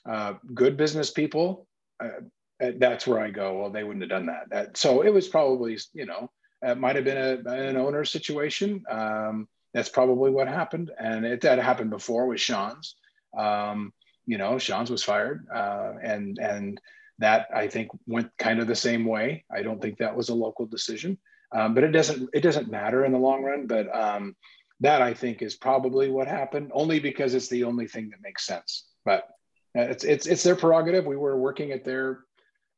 uh, 0.08 0.36
good 0.54 0.78
business 0.78 1.12
people 1.12 1.68
uh, 2.00 2.22
that's 2.60 3.06
where 3.06 3.20
I 3.20 3.30
go. 3.30 3.60
Well, 3.60 3.70
they 3.70 3.84
wouldn't 3.84 4.04
have 4.04 4.10
done 4.10 4.28
that. 4.28 4.50
that 4.50 4.78
so 4.78 5.02
it 5.02 5.14
was 5.14 5.28
probably, 5.28 5.78
you 5.94 6.06
know, 6.06 6.30
it 6.62 6.78
might 6.78 6.96
have 6.96 7.06
been 7.06 7.18
a, 7.18 7.50
an 7.50 7.78
owner 7.78 8.04
situation. 8.04 8.84
Um, 8.90 9.48
that's 9.74 9.90
probably 9.90 10.32
what 10.32 10.48
happened, 10.48 10.92
and 11.00 11.26
it 11.26 11.42
that 11.42 11.60
happened 11.60 11.92
before 11.92 12.26
with 12.26 12.42
Sean's. 12.42 12.96
Um, 13.38 13.94
you 14.26 14.38
know, 14.38 14.58
Sean's 14.58 14.90
was 14.90 15.04
fired, 15.04 15.46
uh, 15.54 15.94
and 16.02 16.40
and 16.40 16.82
that 17.20 17.48
I 17.54 17.68
think 17.68 17.90
went 18.08 18.32
kind 18.40 18.60
of 18.60 18.68
the 18.68 18.76
same 18.76 19.06
way. 19.06 19.46
I 19.56 19.62
don't 19.62 19.82
think 19.82 19.98
that 19.98 20.16
was 20.16 20.30
a 20.30 20.36
local 20.36 20.66
decision, 20.66 21.18
um, 21.56 21.76
but 21.76 21.84
it 21.84 21.92
doesn't 21.92 22.30
it 22.34 22.42
doesn't 22.42 22.72
matter 22.72 23.06
in 23.06 23.12
the 23.12 23.20
long 23.20 23.44
run. 23.44 23.68
But 23.68 23.94
um, 23.96 24.36
that 24.80 25.02
I 25.02 25.14
think 25.14 25.42
is 25.42 25.56
probably 25.56 26.10
what 26.10 26.28
happened, 26.28 26.72
only 26.74 27.00
because 27.00 27.36
it's 27.36 27.50
the 27.50 27.64
only 27.64 27.88
thing 27.88 28.10
that 28.10 28.22
makes 28.22 28.46
sense. 28.46 28.86
But 29.06 29.28
it's 29.76 30.04
it's 30.04 30.26
it's 30.26 30.44
their 30.44 30.56
prerogative. 30.56 31.06
We 31.06 31.18
were 31.18 31.38
working 31.38 31.72
at 31.72 31.86
their 31.86 32.22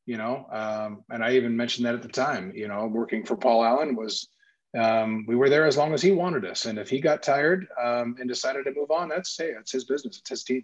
you 0.09 0.17
know, 0.17 0.47
um, 0.51 1.03
and 1.11 1.23
I 1.23 1.33
even 1.33 1.55
mentioned 1.55 1.85
that 1.85 1.93
at 1.93 2.01
the 2.01 2.07
time, 2.07 2.51
you 2.55 2.67
know, 2.67 2.87
working 2.87 3.23
for 3.23 3.37
Paul 3.37 3.63
Allen 3.63 3.95
was, 3.95 4.27
um, 4.75 5.23
we 5.27 5.35
were 5.35 5.51
there 5.51 5.67
as 5.67 5.77
long 5.77 5.93
as 5.93 6.01
he 6.01 6.09
wanted 6.09 6.45
us. 6.45 6.65
And 6.65 6.79
if 6.79 6.89
he 6.89 6.99
got 6.99 7.21
tired 7.21 7.67
um, 7.79 8.15
and 8.19 8.27
decided 8.27 8.65
to 8.65 8.73
move 8.73 8.89
on, 8.89 9.07
that's, 9.07 9.37
hey, 9.37 9.51
it's 9.59 9.71
his 9.71 9.85
business. 9.85 10.17
It's 10.17 10.29
his 10.31 10.43
team. 10.43 10.63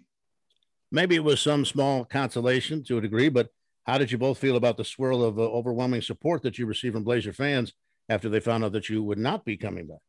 Maybe 0.90 1.14
it 1.14 1.22
was 1.22 1.40
some 1.40 1.64
small 1.64 2.04
consolation 2.04 2.82
to 2.86 2.98
a 2.98 3.00
degree, 3.00 3.28
but 3.28 3.50
how 3.84 3.98
did 3.98 4.10
you 4.10 4.18
both 4.18 4.38
feel 4.38 4.56
about 4.56 4.78
the 4.78 4.84
swirl 4.84 5.22
of 5.22 5.38
uh, 5.38 5.42
overwhelming 5.42 6.02
support 6.02 6.42
that 6.42 6.58
you 6.58 6.66
received 6.66 6.94
from 6.94 7.04
Blazer 7.04 7.32
fans 7.32 7.72
after 8.08 8.28
they 8.28 8.40
found 8.40 8.64
out 8.64 8.72
that 8.72 8.88
you 8.88 9.00
would 9.04 9.16
not 9.16 9.44
be 9.44 9.56
coming 9.56 9.86
back? 9.86 10.02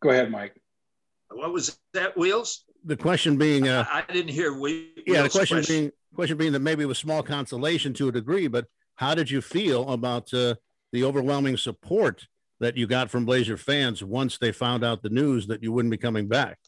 Go 0.00 0.10
ahead, 0.10 0.30
Mike. 0.30 0.54
What 1.30 1.52
was 1.52 1.78
that, 1.92 2.16
Wheels? 2.16 2.64
the 2.86 2.96
question 2.96 3.36
being, 3.36 3.68
uh, 3.68 3.84
I, 3.90 4.04
I 4.08 4.12
didn't 4.12 4.30
hear 4.30 4.56
we. 4.58 4.92
Yeah, 5.06 5.22
the 5.22 5.28
question, 5.28 5.56
question, 5.56 5.76
being, 5.76 5.92
question 6.14 6.36
being 6.38 6.52
that 6.52 6.60
maybe 6.60 6.84
it 6.84 6.86
was 6.86 6.98
small 6.98 7.22
consolation 7.22 7.92
to 7.94 8.08
a 8.08 8.12
degree, 8.12 8.46
but 8.46 8.66
how 8.94 9.14
did 9.14 9.30
you 9.30 9.40
feel 9.40 9.90
about 9.90 10.32
uh, 10.32 10.54
the 10.92 11.04
overwhelming 11.04 11.56
support 11.56 12.26
that 12.60 12.76
you 12.76 12.86
got 12.86 13.10
from 13.10 13.26
Blazer 13.26 13.56
fans 13.56 14.02
once 14.04 14.38
they 14.38 14.52
found 14.52 14.84
out 14.84 15.02
the 15.02 15.10
news 15.10 15.48
that 15.48 15.62
you 15.62 15.72
wouldn't 15.72 15.90
be 15.90 15.98
coming 15.98 16.28
back? 16.28 16.58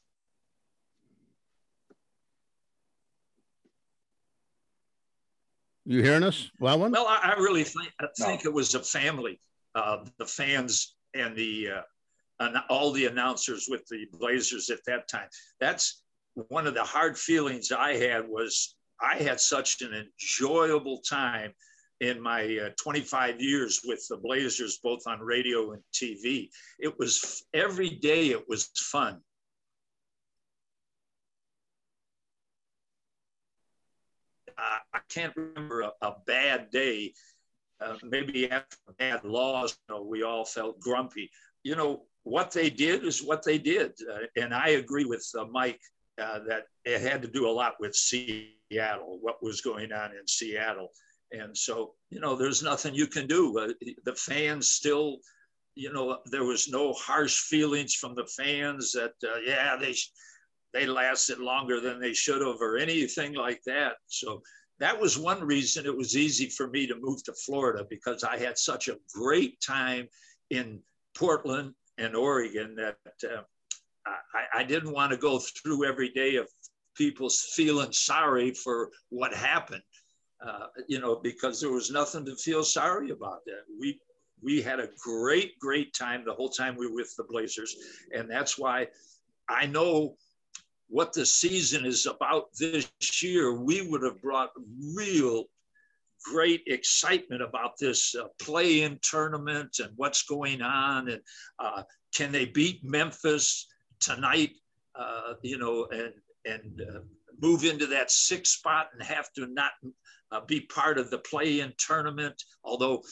You 5.86 6.02
hearing 6.02 6.24
us, 6.24 6.50
Well, 6.58 6.82
I, 6.84 7.34
I 7.34 7.40
really 7.40 7.64
think 7.64 7.90
I 7.98 8.08
think 8.18 8.44
no. 8.44 8.50
it 8.50 8.54
was 8.54 8.74
a 8.74 8.80
family. 8.80 9.40
Uh, 9.74 10.04
the 10.18 10.26
fans 10.26 10.94
and 11.14 11.34
the 11.34 11.68
uh, 11.70 11.74
and 11.76 11.84
all 12.68 12.92
the 12.92 13.06
announcers 13.06 13.66
with 13.68 13.86
the 13.88 14.06
Blazers 14.12 14.70
at 14.70 14.84
that 14.86 15.08
time. 15.08 15.28
That's 15.60 16.02
one 16.34 16.66
of 16.66 16.74
the 16.74 16.84
hard 16.84 17.18
feelings 17.18 17.72
I 17.72 17.94
had 17.94 18.28
was 18.28 18.76
I 19.00 19.16
had 19.16 19.40
such 19.40 19.82
an 19.82 19.92
enjoyable 19.94 21.00
time 21.08 21.52
in 22.00 22.20
my 22.20 22.58
uh, 22.58 22.70
25 22.80 23.40
years 23.40 23.80
with 23.84 24.04
the 24.08 24.16
Blazers, 24.16 24.78
both 24.82 25.02
on 25.06 25.20
radio 25.20 25.72
and 25.72 25.82
TV. 25.92 26.48
It 26.78 26.96
was 26.98 27.44
every 27.54 27.90
day, 27.90 28.28
it 28.28 28.48
was 28.48 28.70
fun. 28.76 29.20
I 34.92 34.98
can't 35.08 35.34
remember 35.36 35.82
a, 35.82 35.92
a 36.02 36.14
bad 36.26 36.70
day. 36.70 37.14
Uh, 37.80 37.96
maybe 38.02 38.50
after 38.50 38.76
bad 38.98 39.24
loss, 39.24 39.78
you 39.88 39.94
know, 39.94 40.02
we 40.02 40.22
all 40.22 40.44
felt 40.44 40.80
grumpy. 40.80 41.30
You 41.62 41.76
know, 41.76 42.02
what 42.28 42.50
they 42.50 42.70
did 42.70 43.04
is 43.04 43.22
what 43.22 43.42
they 43.42 43.58
did. 43.58 43.92
Uh, 44.10 44.26
and 44.36 44.54
I 44.54 44.70
agree 44.70 45.04
with 45.04 45.26
uh, 45.38 45.44
Mike 45.46 45.80
uh, 46.20 46.40
that 46.48 46.64
it 46.84 47.00
had 47.00 47.22
to 47.22 47.28
do 47.28 47.48
a 47.48 47.50
lot 47.50 47.74
with 47.80 47.94
Seattle, 47.94 49.18
what 49.20 49.42
was 49.42 49.60
going 49.60 49.92
on 49.92 50.10
in 50.10 50.26
Seattle. 50.26 50.88
And 51.32 51.56
so, 51.56 51.94
you 52.10 52.20
know, 52.20 52.36
there's 52.36 52.62
nothing 52.62 52.94
you 52.94 53.06
can 53.06 53.26
do. 53.26 53.58
Uh, 53.58 53.68
the 54.04 54.14
fans 54.14 54.70
still, 54.70 55.18
you 55.74 55.92
know, 55.92 56.18
there 56.26 56.44
was 56.44 56.68
no 56.68 56.92
harsh 56.94 57.38
feelings 57.40 57.94
from 57.94 58.14
the 58.14 58.26
fans 58.26 58.92
that, 58.92 59.12
uh, 59.24 59.38
yeah, 59.44 59.76
they, 59.76 59.94
they 60.72 60.86
lasted 60.86 61.38
longer 61.38 61.80
than 61.80 62.00
they 62.00 62.14
should 62.14 62.40
have 62.40 62.60
or 62.60 62.78
anything 62.78 63.34
like 63.34 63.62
that. 63.66 63.94
So 64.06 64.42
that 64.80 64.98
was 64.98 65.18
one 65.18 65.42
reason 65.44 65.86
it 65.86 65.96
was 65.96 66.16
easy 66.16 66.48
for 66.48 66.68
me 66.68 66.86
to 66.86 67.00
move 67.00 67.22
to 67.24 67.32
Florida 67.32 67.84
because 67.88 68.24
I 68.24 68.38
had 68.38 68.58
such 68.58 68.88
a 68.88 68.98
great 69.14 69.60
time 69.60 70.08
in 70.50 70.80
Portland 71.16 71.74
and 71.98 72.14
Oregon 72.14 72.74
that 72.76 72.96
uh, 73.24 73.42
I, 74.06 74.60
I, 74.60 74.64
didn't 74.64 74.92
want 74.92 75.12
to 75.12 75.18
go 75.18 75.38
through 75.38 75.84
every 75.84 76.08
day 76.10 76.36
of 76.36 76.48
people 76.96 77.28
feeling 77.28 77.92
sorry 77.92 78.52
for 78.52 78.90
what 79.10 79.34
happened, 79.34 79.82
uh, 80.46 80.66
you 80.86 81.00
know, 81.00 81.16
because 81.16 81.60
there 81.60 81.72
was 81.72 81.90
nothing 81.90 82.24
to 82.26 82.36
feel 82.36 82.64
sorry 82.64 83.10
about. 83.10 83.44
That 83.46 83.62
we 83.78 84.00
we 84.42 84.62
had 84.62 84.80
a 84.80 84.88
great, 84.98 85.58
great 85.58 85.92
time 85.92 86.24
the 86.24 86.34
whole 86.34 86.48
time 86.48 86.76
we 86.76 86.86
were 86.86 86.94
with 86.94 87.14
the 87.16 87.24
Blazers, 87.24 87.76
and 88.14 88.30
that's 88.30 88.58
why 88.58 88.86
I 89.48 89.66
know 89.66 90.16
what 90.88 91.12
the 91.12 91.26
season 91.26 91.84
is 91.84 92.06
about 92.06 92.48
this 92.58 92.88
year. 93.22 93.52
We 93.52 93.82
would 93.88 94.02
have 94.02 94.22
brought 94.22 94.50
real 94.94 95.44
great 96.24 96.62
excitement 96.66 97.42
about 97.42 97.72
this 97.78 98.14
uh, 98.14 98.24
play-in 98.40 98.98
tournament 99.02 99.78
and 99.80 99.92
what's 99.96 100.22
going 100.22 100.62
on, 100.62 101.08
and 101.08 101.20
uh, 101.58 101.82
can 102.14 102.32
they 102.32 102.46
beat 102.46 102.84
Memphis 102.84 103.66
tonight? 104.00 104.52
Uh, 104.94 105.34
you 105.42 105.58
know, 105.58 105.86
and 105.90 106.12
and 106.44 106.82
uh, 106.82 107.00
move 107.40 107.64
into 107.64 107.86
that 107.86 108.10
sixth 108.10 108.54
spot 108.54 108.88
and 108.92 109.02
have 109.02 109.32
to 109.32 109.46
not 109.46 109.72
uh, 110.32 110.40
be 110.46 110.60
part 110.60 110.98
of 110.98 111.10
the 111.10 111.18
play-in 111.18 111.72
tournament. 111.78 112.42
Although, 112.64 113.02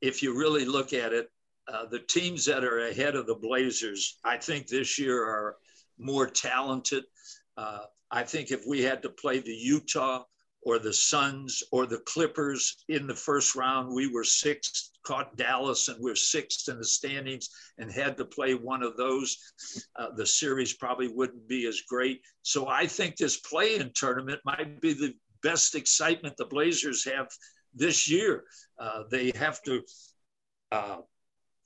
if 0.00 0.22
you 0.22 0.38
really 0.38 0.64
look 0.64 0.92
at 0.92 1.12
it, 1.12 1.28
uh, 1.66 1.86
the 1.86 2.00
teams 2.00 2.44
that 2.44 2.64
are 2.64 2.86
ahead 2.86 3.16
of 3.16 3.26
the 3.26 3.34
Blazers, 3.34 4.18
I 4.24 4.36
think 4.36 4.66
this 4.66 4.98
year 4.98 5.24
are 5.24 5.56
more 5.98 6.26
talented. 6.26 7.04
I 8.10 8.22
think 8.22 8.52
if 8.52 8.64
we 8.64 8.80
had 8.80 9.02
to 9.02 9.10
play 9.10 9.40
the 9.40 9.52
Utah 9.54 10.22
or 10.64 10.78
the 10.78 10.92
Suns 10.92 11.62
or 11.70 11.86
the 11.86 11.98
Clippers 11.98 12.84
in 12.88 13.06
the 13.06 13.14
first 13.14 13.54
round. 13.54 13.94
We 13.94 14.08
were 14.08 14.24
sixth, 14.24 14.90
caught 15.04 15.36
Dallas, 15.36 15.88
and 15.88 15.98
we're 16.00 16.16
sixth 16.16 16.68
in 16.68 16.78
the 16.78 16.84
standings 16.84 17.48
and 17.78 17.90
had 17.90 18.16
to 18.16 18.24
play 18.24 18.54
one 18.54 18.82
of 18.82 18.96
those. 18.96 19.36
Uh, 19.96 20.10
the 20.16 20.26
series 20.26 20.74
probably 20.74 21.08
wouldn't 21.08 21.46
be 21.48 21.66
as 21.66 21.82
great. 21.82 22.20
So 22.42 22.68
I 22.68 22.86
think 22.86 23.16
this 23.16 23.38
play 23.38 23.76
in 23.76 23.90
tournament 23.94 24.40
might 24.44 24.80
be 24.80 24.94
the 24.94 25.14
best 25.42 25.74
excitement 25.74 26.36
the 26.36 26.46
Blazers 26.46 27.04
have 27.04 27.28
this 27.74 28.08
year. 28.08 28.44
Uh, 28.78 29.02
they 29.10 29.32
have 29.36 29.62
to 29.62 29.82
uh, 30.72 30.96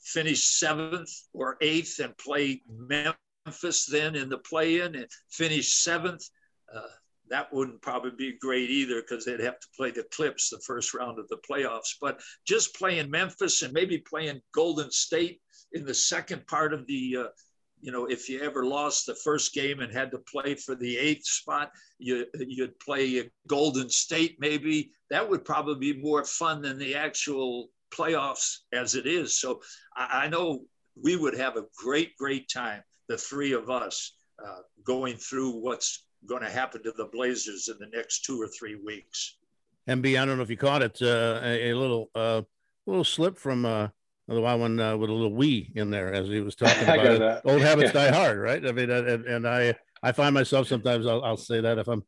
finish 0.01 0.43
seventh 0.43 1.11
or 1.33 1.57
eighth 1.61 2.01
and 2.01 2.17
play 2.19 2.63
Memphis 2.69 3.87
then 3.87 4.15
in 4.17 4.29
the 4.29 4.39
play 4.39 4.81
in 4.81 4.95
and 4.95 5.07
finish 5.31 5.75
seventh. 5.75 6.29
Uh, 6.75 6.81
that 7.31 7.53
wouldn't 7.53 7.83
probably 7.83 8.11
be 8.11 8.39
great 8.39 8.71
either 8.71 9.01
because 9.01 9.25
they'd 9.25 9.41
have 9.41 9.61
to 9.61 9.67
play 9.77 9.91
the 9.91 10.05
Clips 10.15 10.51
the 10.51 10.61
first 10.61 10.95
round 10.95 11.19
of 11.19 11.29
the 11.29 11.39
playoffs. 11.49 11.95
But 12.01 12.21
just 12.47 12.75
playing 12.75 13.11
Memphis 13.11 13.63
and 13.63 13.73
maybe 13.73 13.99
playing 13.99 14.41
Golden 14.53 14.91
State 14.91 15.41
in 15.73 15.85
the 15.85 15.95
second 15.95 16.47
part 16.47 16.73
of 16.73 16.87
the, 16.87 17.17
uh, 17.21 17.29
you 17.81 17.93
know, 17.93 18.07
if 18.07 18.29
you 18.29 18.41
ever 18.41 18.65
lost 18.65 19.07
the 19.07 19.15
first 19.15 19.55
game 19.55 19.81
and 19.81 19.93
had 19.93 20.11
to 20.11 20.19
play 20.19 20.55
for 20.55 20.75
the 20.75 20.97
eighth 20.97 21.27
spot, 21.27 21.71
you 21.99 22.27
you'd 22.35 22.79
play 22.81 23.31
Golden 23.47 23.89
State 23.89 24.37
maybe. 24.41 24.93
That 25.11 25.29
would 25.29 25.45
probably 25.45 25.93
be 25.93 26.01
more 26.01 26.25
fun 26.25 26.63
than 26.63 26.79
the 26.79 26.95
actual 26.95 27.69
playoffs 27.91 28.59
as 28.73 28.95
it 28.95 29.07
is. 29.07 29.41
So 29.41 29.61
I, 29.97 30.25
I 30.25 30.29
know 30.29 30.65
we 31.01 31.17
would 31.17 31.37
have 31.37 31.57
a 31.57 31.65
great, 31.77 32.17
great 32.17 32.49
time, 32.49 32.83
the 33.09 33.17
three 33.17 33.53
of 33.53 33.71
us, 33.71 34.13
uh, 34.45 34.61
going 34.85 35.17
through 35.17 35.61
what's 35.61 36.05
going 36.27 36.43
to 36.43 36.51
happen 36.51 36.83
to 36.83 36.93
the 36.97 37.07
Blazers 37.07 37.69
in 37.69 37.77
the 37.79 37.97
next 37.97 38.25
two 38.25 38.41
or 38.41 38.49
three 38.49 38.75
weeks. 38.75 39.37
MB, 39.89 40.21
I 40.21 40.25
don't 40.25 40.37
know 40.37 40.43
if 40.43 40.51
you 40.51 40.57
caught 40.57 40.83
it, 40.83 40.99
uh, 41.01 41.41
a, 41.43 41.71
a, 41.71 41.75
little 41.75 42.11
uh, 42.15 42.43
little 42.87 43.05
slip 43.05 43.39
from 43.39 43.65
uh, 43.65 43.89
the 44.27 44.41
wild 44.41 44.61
one 44.61 44.79
uh, 44.79 44.97
with 44.97 45.09
a 45.09 45.13
little 45.13 45.35
we 45.35 45.73
in 45.75 45.91
there 45.91 46.13
as 46.13 46.29
he 46.29 46.41
was 46.41 46.55
talking 46.57 46.83
about 46.83 47.07
it. 47.07 47.41
Old 47.45 47.63
habits 47.63 47.93
die 47.95 48.11
hard, 48.11 48.39
right? 48.39 48.65
I 48.67 48.73
mean, 48.73 48.91
and, 48.91 49.25
and, 49.25 49.49
I 49.49 49.75
I 50.03 50.13
find 50.13 50.35
myself 50.35 50.69
sometimes 50.69 51.07
I'll, 51.07 51.25
I'll, 51.25 51.37
say 51.39 51.61
that 51.63 51.79
if 51.79 51.89
I'm 51.89 52.05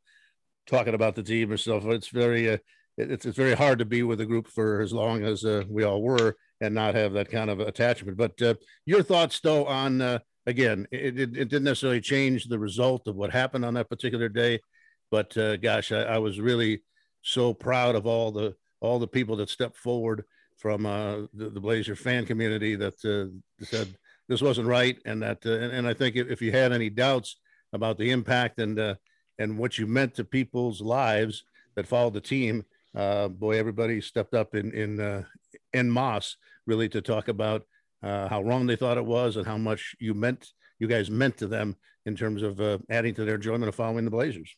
talking 0.66 0.94
about 0.94 1.14
the 1.14 1.23
team 1.23 1.51
or 1.51 1.57
stuff. 1.57 1.85
It's 1.87 2.09
very 2.09 2.51
uh, 2.51 2.59
it's 2.96 3.27
it's 3.27 3.37
very 3.37 3.55
hard 3.55 3.79
to 3.79 3.85
be 3.85 4.03
with 4.03 4.20
a 4.20 4.27
group 4.27 4.49
for 4.49 4.81
as 4.81 4.92
long 4.92 5.25
as 5.25 5.44
uh, 5.44 5.64
we 5.68 5.85
all 5.85 6.03
were 6.03 6.37
and 6.61 6.75
not 6.75 6.94
have 6.94 7.14
that 7.14 7.31
kind 7.31 7.51
of 7.51 7.61
attachment. 7.61 8.16
But 8.16 8.40
uh, 8.42 8.55
your 8.85 9.03
thoughts, 9.03 9.40
though, 9.40 9.66
on 9.66 10.01
uh, 10.01 10.18
again, 10.46 10.87
it, 10.90 11.18
it, 11.18 11.37
it, 11.37 11.48
didn't 11.48 11.64
necessarily 11.64 12.00
change 12.00 12.46
the 12.46 12.59
result 12.59 13.07
of 13.07 13.16
what 13.16 13.31
happened 13.31 13.64
on 13.64 13.74
that 13.74 13.88
particular 13.88 14.29
day, 14.29 14.61
but 15.11 15.37
uh, 15.37 15.57
gosh, 15.57 15.92
I, 15.92 16.03
I, 16.03 16.18
was 16.18 16.40
really 16.40 16.83
so 17.22 17.53
proud 17.53 17.94
of 17.94 18.07
all 18.07 18.31
the 18.31 18.55
all 18.81 18.98
the 18.98 19.07
people 19.07 19.37
that 19.37 19.50
stepped 19.50 19.76
forward 19.76 20.24
from 20.57 20.87
uh, 20.87 21.22
the, 21.35 21.50
the, 21.50 21.61
Blazer 21.61 21.96
fan 21.96 22.26
community 22.26 22.74
that 22.76 22.94
uh, 23.05 23.64
said 23.64 23.94
this 24.29 24.42
wasn't 24.42 24.66
right, 24.66 24.98
and 25.05 25.22
that 25.22 25.44
uh, 25.44 25.53
and, 25.53 25.72
and, 25.72 25.87
I 25.87 25.94
think 25.94 26.16
if, 26.16 26.40
you 26.40 26.53
had 26.53 26.72
any 26.72 26.90
doubts 26.90 27.37
about 27.72 27.98
the 27.98 28.11
impact 28.11 28.59
and 28.59 28.79
uh, 28.79 28.94
and 29.38 29.59
what 29.59 29.79
you 29.79 29.87
meant 29.87 30.14
to 30.14 30.24
people's 30.24 30.81
lives 30.81 31.44
that 31.76 31.87
followed 31.87 32.14
the 32.14 32.20
team, 32.20 32.64
uh, 32.94 33.29
boy, 33.29 33.59
everybody 33.59 34.00
stepped 34.00 34.35
up 34.35 34.55
in 34.55 34.72
in 34.72 35.24
in 35.72 35.90
Moss 35.90 36.37
really 36.66 36.88
to 36.88 37.00
talk 37.00 37.29
about 37.29 37.64
uh, 38.03 38.29
how 38.29 38.43
wrong 38.43 38.67
they 38.67 38.77
thought 38.77 38.99
it 38.99 39.05
was, 39.05 39.37
and 39.37 39.47
how 39.47 39.59
much 39.59 39.95
you 39.99 40.15
meant, 40.15 40.53
you 40.79 40.87
guys 40.87 41.11
meant 41.11 41.37
to 41.39 41.47
them 41.47 41.77
in 42.07 42.17
terms 42.17 42.43
of 42.43 42.61
uh, 42.61 42.79
adding 42.89 43.15
to 43.15 43.25
their 43.25 43.35
enjoyment 43.37 43.69
of 43.69 43.75
following 43.75 44.05
the 44.05 44.11
Blazers. 44.11 44.55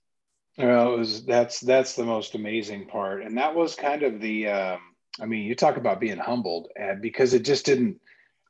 Well, 0.59 0.95
it 0.95 0.99
was 0.99 1.25
that's 1.25 1.61
that's 1.61 1.95
the 1.95 2.05
most 2.05 2.35
amazing 2.35 2.87
part, 2.87 3.23
and 3.23 3.37
that 3.39 3.55
was 3.55 3.75
kind 3.75 4.03
of 4.03 4.21
the. 4.21 4.49
Um, 4.49 4.81
I 5.21 5.27
mean, 5.27 5.45
you 5.45 5.55
talk 5.55 5.77
about 5.77 6.01
being 6.01 6.19
humbled, 6.19 6.69
and 6.77 7.01
because 7.01 7.35
it 7.35 7.45
just 7.45 7.67
didn't. 7.67 8.01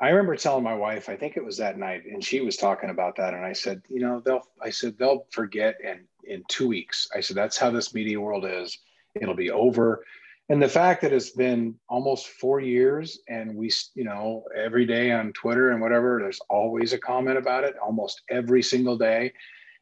I 0.00 0.08
remember 0.08 0.34
telling 0.34 0.64
my 0.64 0.74
wife, 0.74 1.08
I 1.08 1.16
think 1.16 1.36
it 1.36 1.44
was 1.44 1.58
that 1.58 1.78
night, 1.78 2.02
and 2.06 2.24
she 2.24 2.40
was 2.40 2.56
talking 2.56 2.90
about 2.90 3.16
that, 3.16 3.34
and 3.34 3.44
I 3.44 3.52
said, 3.52 3.82
you 3.88 4.00
know, 4.00 4.20
they'll. 4.20 4.42
I 4.60 4.70
said 4.70 4.98
they'll 4.98 5.26
forget 5.30 5.76
and 5.84 6.00
in 6.24 6.42
two 6.48 6.68
weeks. 6.68 7.08
I 7.14 7.20
said 7.20 7.36
that's 7.36 7.58
how 7.58 7.70
this 7.70 7.94
media 7.94 8.20
world 8.20 8.44
is. 8.44 8.78
It'll 9.14 9.34
be 9.34 9.50
over 9.50 10.04
and 10.52 10.62
the 10.62 10.68
fact 10.68 11.00
that 11.00 11.14
it's 11.14 11.30
been 11.30 11.74
almost 11.88 12.26
four 12.26 12.60
years 12.60 13.20
and 13.26 13.56
we 13.56 13.72
you 13.94 14.04
know 14.04 14.44
every 14.54 14.84
day 14.84 15.10
on 15.10 15.32
twitter 15.32 15.70
and 15.70 15.80
whatever 15.80 16.18
there's 16.20 16.40
always 16.50 16.92
a 16.92 16.98
comment 16.98 17.38
about 17.38 17.64
it 17.64 17.74
almost 17.78 18.20
every 18.28 18.62
single 18.62 18.98
day. 18.98 19.32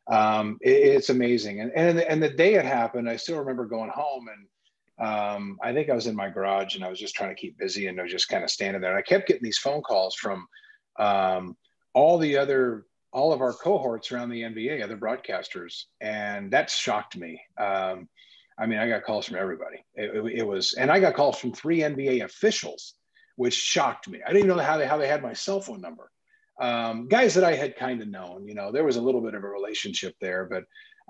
Um, 0.07 0.59
it, 0.61 0.71
it's 0.71 1.11
amazing. 1.11 1.61
And, 1.61 1.73
and 1.75 1.99
and 1.99 2.23
the 2.23 2.31
day 2.31 2.55
it 2.55 2.65
happened 2.65 3.11
i 3.11 3.17
still 3.17 3.39
remember 3.39 3.67
going 3.67 3.91
home 3.91 4.29
and 4.29 5.09
um, 5.09 5.59
i 5.61 5.73
think 5.73 5.91
i 5.91 5.95
was 5.95 6.07
in 6.07 6.15
my 6.15 6.29
garage 6.29 6.77
and 6.77 6.85
i 6.85 6.89
was 6.89 7.01
just 7.01 7.17
trying 7.17 7.35
to 7.35 7.41
keep 7.41 7.59
busy 7.59 7.89
and 7.89 7.99
i 7.99 8.05
was 8.05 8.13
just 8.13 8.29
kind 8.29 8.45
of 8.45 8.51
standing 8.51 8.81
there. 8.81 8.91
And 8.91 8.99
i 8.99 9.03
kept 9.03 9.27
getting 9.27 9.43
these 9.43 9.59
phone 9.59 9.83
calls 9.83 10.15
from 10.15 10.47
um, 11.01 11.57
all 11.95 12.17
the 12.17 12.37
other 12.37 12.87
all 13.13 13.33
of 13.33 13.41
our 13.41 13.55
cohorts 13.55 14.13
around 14.13 14.31
the 14.31 14.43
nba 14.43 14.85
other 14.85 14.97
broadcasters 14.97 15.87
and 16.01 16.53
that 16.53 16.71
shocked 16.71 17.17
me. 17.17 17.43
Um, 17.59 18.09
I 18.61 18.67
mean, 18.67 18.79
I 18.79 18.89
got 18.89 19.05
calls 19.05 19.27
from 19.27 19.37
everybody. 19.37 19.85
It, 19.95 20.15
it, 20.15 20.39
it, 20.41 20.47
was, 20.47 20.75
and 20.75 20.91
I 20.91 21.01
got 21.01 21.15
calls 21.15 21.39
from 21.39 21.53
three 21.53 21.79
NBA 21.79 22.23
officials, 22.25 22.95
which 23.37 23.55
shocked 23.55 24.07
me. 24.09 24.21
I 24.27 24.33
didn't 24.33 24.49
know 24.49 24.59
how 24.59 24.77
they 24.77 24.87
how 24.87 24.99
they 24.99 25.09
had 25.09 25.23
my 25.23 25.33
cell 25.33 25.61
phone 25.61 25.81
number. 25.81 26.11
Um, 26.61 27.09
guys 27.09 27.33
that 27.35 27.45
I 27.45 27.55
had 27.55 27.77
kind 27.77 28.03
of 28.03 28.09
known, 28.09 28.47
you 28.47 28.55
know, 28.55 28.71
there 28.71 28.85
was 28.85 28.97
a 28.97 29.01
little 29.01 29.23
bit 29.23 29.35
of 29.35 29.45
a 29.45 29.49
relationship 29.49 30.15
there, 30.21 30.45
but 30.45 30.65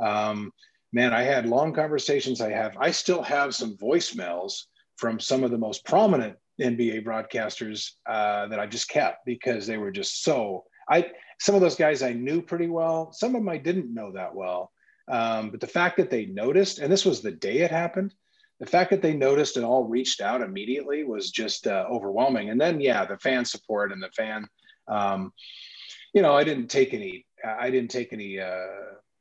um, 0.04 0.52
man, 0.92 1.12
I 1.12 1.22
had 1.22 1.46
long 1.46 1.72
conversations. 1.72 2.40
I 2.40 2.52
have, 2.52 2.76
I 2.78 2.92
still 2.92 3.22
have 3.22 3.54
some 3.54 3.76
voicemails 3.76 4.64
from 4.96 5.18
some 5.18 5.42
of 5.42 5.50
the 5.50 5.58
most 5.58 5.84
prominent 5.84 6.36
NBA 6.60 7.04
broadcasters 7.04 7.92
uh, 8.06 8.46
that 8.46 8.60
I 8.60 8.66
just 8.66 8.88
kept 8.88 9.24
because 9.26 9.66
they 9.66 9.76
were 9.76 9.90
just 9.90 10.22
so. 10.22 10.64
I 10.88 11.10
some 11.40 11.54
of 11.54 11.60
those 11.60 11.76
guys 11.76 12.02
I 12.02 12.12
knew 12.12 12.42
pretty 12.42 12.68
well. 12.68 13.12
Some 13.12 13.34
of 13.34 13.40
them 13.40 13.48
I 13.48 13.56
didn't 13.56 13.92
know 13.92 14.12
that 14.12 14.34
well. 14.34 14.70
Um, 15.10 15.50
but 15.50 15.60
the 15.60 15.66
fact 15.66 15.96
that 15.96 16.10
they 16.10 16.26
noticed, 16.26 16.78
and 16.78 16.90
this 16.90 17.04
was 17.04 17.20
the 17.20 17.32
day 17.32 17.58
it 17.58 17.70
happened, 17.70 18.14
the 18.60 18.66
fact 18.66 18.90
that 18.90 19.02
they 19.02 19.14
noticed 19.14 19.56
and 19.56 19.64
all 19.66 19.84
reached 19.84 20.20
out 20.20 20.42
immediately 20.42 21.02
was 21.02 21.30
just 21.30 21.66
uh, 21.66 21.86
overwhelming. 21.90 22.50
And 22.50 22.60
then, 22.60 22.80
yeah, 22.80 23.04
the 23.04 23.18
fan 23.18 23.44
support 23.44 23.90
and 23.90 24.02
the 24.02 24.10
fan, 24.10 24.46
um, 24.86 25.32
you 26.14 26.22
know, 26.22 26.34
I 26.34 26.44
didn't 26.44 26.68
take 26.68 26.94
any, 26.94 27.26
I 27.44 27.70
didn't 27.70 27.90
take 27.90 28.12
any 28.12 28.38
uh, 28.38 28.66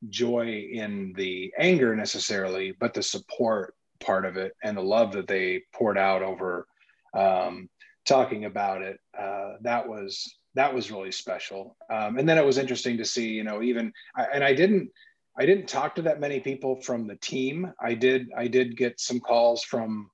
joy 0.10 0.68
in 0.72 1.14
the 1.16 1.54
anger 1.58 1.96
necessarily, 1.96 2.74
but 2.80 2.94
the 2.94 3.04
support 3.04 3.76
part 4.00 4.26
of 4.26 4.38
it 4.38 4.54
and 4.64 4.78
the 4.78 4.82
love 4.82 5.14
that 5.14 5.28
they 5.28 5.64
poured 5.74 5.98
out 5.98 6.22
over 6.22 6.68
um, 7.14 7.70
talking 8.06 8.46
about 8.46 8.82
it. 8.82 9.00
Uh, 9.18 9.54
that 9.62 9.88
was 9.88 10.36
that 10.56 10.74
was 10.74 10.92
really 10.92 11.12
special. 11.12 11.78
Um, 11.90 12.18
and 12.18 12.28
then 12.28 12.38
it 12.38 12.46
was 12.46 12.58
interesting 12.58 12.98
to 12.98 13.06
see, 13.06 13.30
you 13.30 13.44
know, 13.44 13.62
even 13.62 13.94
and 14.34 14.44
I 14.44 14.54
didn't 14.54 14.90
I 15.38 15.46
didn't 15.46 15.68
talk 15.68 15.96
to 15.96 16.02
that 16.04 16.20
many 16.20 16.40
people 16.40 16.82
from 16.82 17.08
the 17.08 17.16
team. 17.16 17.72
I 17.82 17.94
did 17.94 18.28
I 18.36 18.48
did 18.48 18.78
get 18.78 19.00
some 19.00 19.20
calls 19.20 19.64
from 19.64 20.10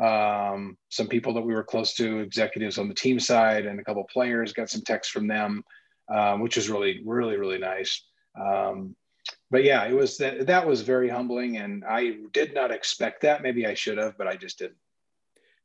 um, 0.00 0.78
some 0.88 1.06
people 1.06 1.34
that 1.34 1.42
we 1.42 1.52
were 1.52 1.64
close 1.64 1.94
to, 1.94 2.20
executives 2.20 2.78
on 2.78 2.88
the 2.88 2.94
team 2.94 3.20
side, 3.20 3.66
and 3.66 3.78
a 3.78 3.84
couple 3.84 4.04
players. 4.04 4.52
Got 4.52 4.70
some 4.70 4.82
texts 4.82 5.12
from 5.12 5.26
them, 5.26 5.62
um, 6.12 6.40
which 6.40 6.56
was 6.56 6.70
really 6.70 7.02
really 7.04 7.36
really 7.36 7.58
nice. 7.58 8.02
Um, 8.40 8.96
but 9.50 9.64
yeah, 9.64 9.84
it 9.84 9.94
was 9.94 10.16
that 10.18 10.46
that 10.46 10.66
was 10.66 10.82
very 10.82 11.08
humbling, 11.08 11.58
and 11.58 11.84
I 11.84 12.18
did 12.32 12.54
not 12.54 12.70
expect 12.70 13.22
that. 13.22 13.42
Maybe 13.42 13.66
I 13.66 13.74
should 13.74 13.98
have, 13.98 14.16
but 14.16 14.26
I 14.26 14.36
just 14.36 14.58
didn't. 14.58 14.76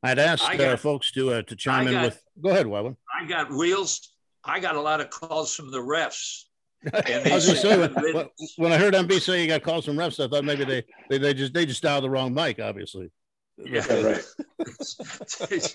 I'd 0.02 0.18
ask 0.18 0.44
got, 0.44 0.60
uh, 0.60 0.76
folks 0.76 1.10
to 1.12 1.32
uh, 1.32 1.42
to 1.42 1.56
chime 1.56 1.86
I 1.86 1.90
in 1.90 1.96
got, 1.96 2.04
with. 2.04 2.22
Go 2.42 2.50
ahead, 2.50 2.66
Wyland. 2.66 2.96
I 3.18 3.26
got 3.26 3.50
wheels 3.50 4.12
I 4.46 4.60
got 4.60 4.76
a 4.76 4.80
lot 4.80 5.00
of 5.00 5.10
calls 5.10 5.54
from 5.54 5.70
the 5.70 5.78
refs. 5.78 6.44
I 6.92 7.34
was 7.34 7.46
just 7.46 7.62
saying, 7.62 7.92
when, 7.94 8.28
when, 8.56 8.72
I 8.72 8.78
heard 8.78 8.94
MB 8.94 9.20
say 9.20 9.42
you 9.42 9.48
got 9.48 9.62
calls 9.62 9.84
from 9.84 9.96
refs, 9.96 10.24
I 10.24 10.28
thought 10.28 10.44
maybe 10.44 10.64
they, 10.64 10.84
they, 11.10 11.18
they 11.18 11.34
just 11.34 11.52
they 11.52 11.66
just 11.66 11.82
dialed 11.82 12.04
the 12.04 12.10
wrong 12.10 12.32
mic, 12.32 12.60
obviously. 12.60 13.10
Yeah, 13.58 13.86
right. 14.02 14.24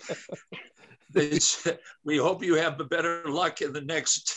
they 1.14 1.40
said, 1.40 1.80
we 2.06 2.18
hope 2.18 2.44
you 2.44 2.56
have 2.56 2.78
better 2.90 3.24
luck 3.26 3.62
in 3.62 3.74
the 3.74 3.82
next 3.82 4.34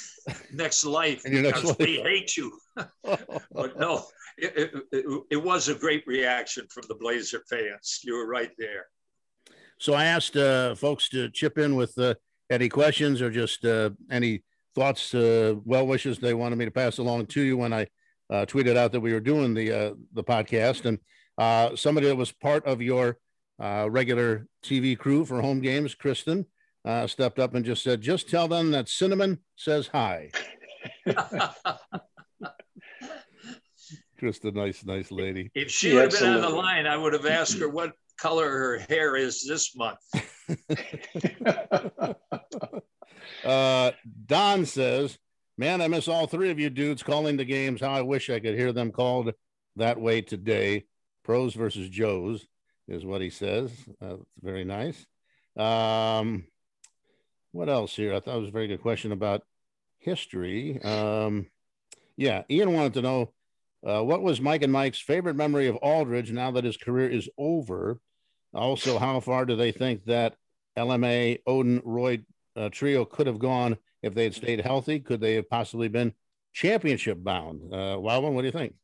next 0.52 0.84
life 0.84 1.22
because 1.22 1.42
next 1.42 1.64
life. 1.64 1.76
we 1.78 1.96
hate 2.00 2.37
you. 2.37 2.58
but 3.02 3.78
no, 3.78 4.04
it, 4.38 4.72
it, 4.92 5.22
it, 5.30 5.37
was 5.37 5.68
a 5.68 5.74
great 5.74 6.04
reaction 6.06 6.66
from 6.70 6.84
the 6.88 6.94
Blazer 6.94 7.42
fans. 7.48 8.00
You 8.02 8.14
were 8.14 8.26
right 8.26 8.50
there. 8.58 8.87
So 9.78 9.92
I 9.92 10.06
asked 10.06 10.37
uh, 10.37 10.74
folks 10.74 11.08
to 11.10 11.28
chip 11.30 11.58
in 11.58 11.76
with 11.76 11.96
uh, 11.98 12.14
any 12.50 12.68
questions 12.68 13.20
or 13.20 13.30
just 13.30 13.64
uh, 13.64 13.90
any 14.10 14.42
thoughts, 14.74 15.14
uh, 15.14 15.54
well 15.64 15.87
wishes 15.87 16.18
they 16.18 16.34
wanted 16.34 16.56
me 16.56 16.64
to 16.64 16.70
pass 16.70 16.98
along 16.98 17.26
to 17.26 17.42
you 17.42 17.56
when 17.56 17.72
I 17.72 17.87
uh, 18.30 18.46
tweeted 18.46 18.76
out 18.76 18.92
that 18.92 19.00
we 19.00 19.12
were 19.12 19.20
doing 19.20 19.54
the 19.54 19.72
uh, 19.72 19.94
the 20.12 20.24
podcast. 20.24 20.84
And 20.84 21.78
somebody 21.78 22.08
that 22.08 22.16
was 22.16 22.32
part 22.32 22.64
of 22.66 22.82
your 22.82 23.18
regular 23.58 24.46
TV 24.62 24.98
crew 24.98 25.24
for 25.24 25.40
home 25.40 25.60
games, 25.60 25.94
Kristen, 25.94 26.46
stepped 27.06 27.38
up 27.38 27.54
and 27.54 27.64
just 27.64 27.82
said, 27.82 28.00
"Just 28.00 28.28
tell 28.28 28.48
them 28.48 28.70
that 28.72 28.88
Cinnamon 28.88 29.40
says 29.56 29.88
hi." 29.88 30.30
just 34.20 34.44
a 34.44 34.50
nice, 34.50 34.84
nice 34.84 35.10
lady. 35.10 35.50
If 35.54 35.70
she 35.70 35.90
yeah, 35.90 36.02
would 36.02 36.12
have 36.12 36.20
been 36.20 36.34
on 36.34 36.40
the 36.40 36.48
line, 36.48 36.87
I 36.87 36.96
would 36.96 37.12
have 37.12 37.26
asked 37.26 37.58
her 37.58 37.68
what 37.68 37.92
color 38.18 38.48
her 38.48 38.78
hair 38.78 39.16
is 39.16 39.44
this 39.46 39.76
month. 39.76 39.98
uh, 43.44 43.92
Don 44.26 44.66
says, 44.66 45.18
Man, 45.56 45.80
I 45.80 45.87
miss 45.87 46.08
all 46.08 46.26
three 46.26 46.50
of 46.50 46.58
you 46.58 46.68
dudes 46.68 47.04
calling 47.04 47.37
the 47.37 47.44
games. 47.44 47.80
How 47.80 47.92
I 47.92 48.02
wish 48.02 48.28
I 48.28 48.40
could 48.40 48.56
hear 48.56 48.72
them 48.72 48.90
called 48.90 49.32
that 49.76 50.00
way 50.00 50.20
today. 50.20 50.87
Pros 51.22 51.54
versus 51.54 51.88
Joes 51.88 52.44
is 52.88 53.04
what 53.04 53.20
he 53.20 53.30
says. 53.30 53.70
Uh, 54.02 54.16
very 54.42 54.64
nice. 54.64 55.06
Um, 55.56 56.46
what 57.52 57.68
else 57.68 57.94
here? 57.94 58.14
I 58.14 58.20
thought 58.20 58.37
it 58.37 58.40
was 58.40 58.48
a 58.48 58.52
very 58.52 58.66
good 58.66 58.82
question 58.82 59.12
about 59.12 59.42
history. 60.00 60.82
Um, 60.82 61.46
yeah, 62.16 62.42
Ian 62.50 62.72
wanted 62.72 62.94
to 62.94 63.02
know 63.02 63.32
uh, 63.87 64.02
what 64.02 64.22
was 64.22 64.40
Mike 64.40 64.62
and 64.62 64.72
Mike's 64.72 65.00
favorite 65.00 65.37
memory 65.37 65.68
of 65.68 65.76
Aldridge 65.76 66.32
now 66.32 66.50
that 66.50 66.64
his 66.64 66.76
career 66.76 67.08
is 67.08 67.28
over? 67.38 68.00
Also, 68.52 68.98
how 68.98 69.20
far 69.20 69.44
do 69.44 69.56
they 69.56 69.72
think 69.72 70.04
that 70.06 70.37
LMA, 70.76 71.42
Oden, 71.46 71.80
Roy 71.84 72.24
uh, 72.56 72.68
trio 72.70 73.04
could 73.04 73.26
have 73.26 73.38
gone 73.38 73.76
if 74.02 74.14
they 74.14 74.24
had 74.24 74.34
stayed 74.34 74.60
healthy? 74.60 75.00
Could 75.00 75.20
they 75.20 75.34
have 75.34 75.48
possibly 75.48 75.88
been 75.88 76.12
championship 76.52 77.22
bound? 77.22 77.72
Uh, 77.72 77.98
Wildman, 77.98 78.34
what 78.34 78.42
do 78.42 78.46
you 78.46 78.52
think? 78.52 78.74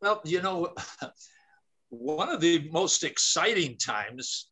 Well, 0.00 0.20
you 0.24 0.42
know, 0.42 0.74
one 1.88 2.28
of 2.28 2.40
the 2.40 2.68
most 2.70 3.04
exciting 3.04 3.76
times 3.76 4.48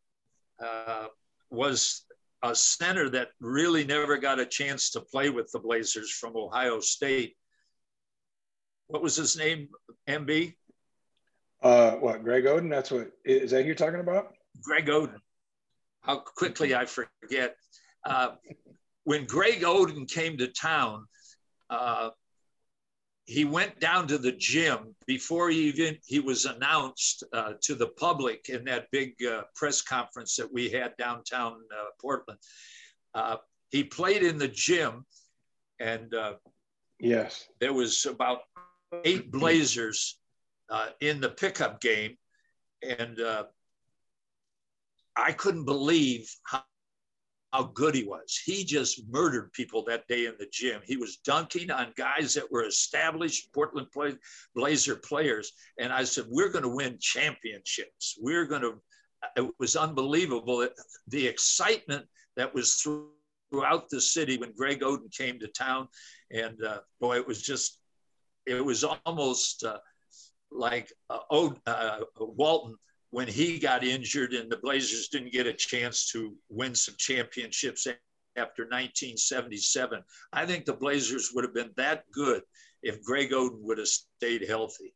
uh, 0.62 1.07
was 1.50 2.04
a 2.42 2.54
center 2.54 3.11
that 3.11 3.28
really 3.40 3.85
never 3.85 4.16
got 4.18 4.38
a 4.38 4.46
chance 4.46 4.90
to 4.90 5.00
play 5.00 5.31
with 5.31 5.50
the 5.52 5.59
Blazers 5.59 6.11
from 6.11 6.37
Ohio 6.37 6.81
State 6.81 7.35
what 8.88 9.02
was 9.02 9.16
his 9.16 9.37
name? 9.37 9.68
MB. 10.09 10.54
Uh, 11.62 11.92
what 11.92 12.24
Greg 12.24 12.44
Oden? 12.44 12.70
That's 12.70 12.90
what 12.90 13.12
is 13.24 13.50
that 13.50 13.61
who 13.61 13.66
you're 13.66 13.74
talking 13.74 14.00
about? 14.00 14.35
Greg 14.62 14.87
Oden. 14.87 15.18
How 16.09 16.16
quickly 16.16 16.75
I 16.75 16.87
forget. 16.87 17.55
Uh, 18.05 18.31
when 19.05 19.27
Greg 19.27 19.61
Oden 19.61 20.11
came 20.11 20.38
to 20.38 20.49
town, 20.49 21.05
uh, 21.68 22.11
he 23.27 23.44
went 23.44 23.79
down 23.79 24.09
to 24.09 24.16
the 24.16 24.33
gym 24.33 24.94
before 25.07 25.51
he 25.51 25.68
even 25.68 25.99
he 26.07 26.18
was 26.18 26.47
announced 26.47 27.25
uh, 27.35 27.53
to 27.61 27.75
the 27.75 27.88
public 27.88 28.49
in 28.49 28.64
that 28.64 28.87
big 28.90 29.23
uh, 29.23 29.42
press 29.55 29.83
conference 29.83 30.35
that 30.37 30.51
we 30.51 30.71
had 30.71 30.97
downtown 30.97 31.53
uh, 31.71 31.90
Portland. 32.01 32.40
Uh, 33.14 33.37
he 33.68 33.85
played 33.85 34.23
in 34.23 34.38
the 34.38 34.49
gym, 34.49 35.05
and 35.79 36.14
uh, 36.14 36.37
yes, 36.99 37.49
there 37.61 37.75
was 37.75 38.07
about 38.07 38.40
eight 39.05 39.31
Blazers 39.31 40.18
uh, 40.71 40.88
in 41.01 41.21
the 41.21 41.29
pickup 41.29 41.83
game, 41.83 42.16
and 42.83 43.21
uh, 43.21 43.44
I 45.18 45.33
couldn't 45.33 45.64
believe 45.64 46.33
how, 46.44 46.62
how 47.52 47.64
good 47.64 47.94
he 47.94 48.04
was. 48.04 48.40
He 48.44 48.64
just 48.64 49.02
murdered 49.11 49.52
people 49.52 49.85
that 49.85 50.07
day 50.07 50.26
in 50.26 50.35
the 50.38 50.48
gym. 50.50 50.81
He 50.85 50.96
was 50.96 51.16
dunking 51.16 51.70
on 51.70 51.92
guys 51.96 52.35
that 52.35 52.50
were 52.50 52.64
established 52.64 53.52
Portland 53.52 53.90
play, 53.92 54.14
Blazer 54.54 54.96
players, 54.96 55.52
and 55.78 55.92
I 55.92 56.04
said, 56.04 56.26
"We're 56.28 56.50
going 56.50 56.62
to 56.62 56.68
win 56.68 56.98
championships. 57.00 58.16
We're 58.20 58.46
going 58.46 58.62
to." 58.62 58.81
It 59.37 59.50
was 59.59 59.74
unbelievable. 59.74 60.68
The 61.09 61.26
excitement 61.26 62.07
that 62.37 62.54
was 62.54 62.81
throughout 63.50 63.88
the 63.90 64.00
city 64.00 64.38
when 64.38 64.52
Greg 64.52 64.81
Oden 64.81 65.12
came 65.12 65.40
to 65.40 65.48
town, 65.48 65.88
and 66.31 66.62
uh, 66.62 66.78
boy, 67.00 67.16
it 67.16 67.26
was 67.26 67.42
just 67.42 67.81
it 68.46 68.64
was 68.64 68.85
almost 68.85 69.64
uh, 69.64 69.78
like 70.52 70.92
uh, 71.11 71.18
uh, 71.66 72.00
Walton 72.18 72.76
when 73.11 73.29
he 73.29 73.59
got 73.59 73.85
injured 73.85 74.33
and 74.33 74.51
the 74.51 74.59
Blazers 74.59 75.09
didn't 75.09 75.33
get 75.33 75.47
a 75.47 75.53
chance 75.53 76.11
to 76.12 76.35
win 76.49 76.75
some 76.75 76.94
championships 76.99 77.87
after 78.37 78.62
1977. 78.64 80.03
I 80.33 80.47
think 80.47 80.64
the 80.64 80.75
Blazers 80.75 81.31
would 81.35 81.44
have 81.44 81.55
been 81.55 81.71
that 81.77 82.05
good 82.12 82.42
if 82.83 83.03
Greg 83.03 83.31
Oden 83.31 83.61
would 83.62 83.79
have 83.79 83.88
stayed 83.88 84.47
healthy. 84.47 84.94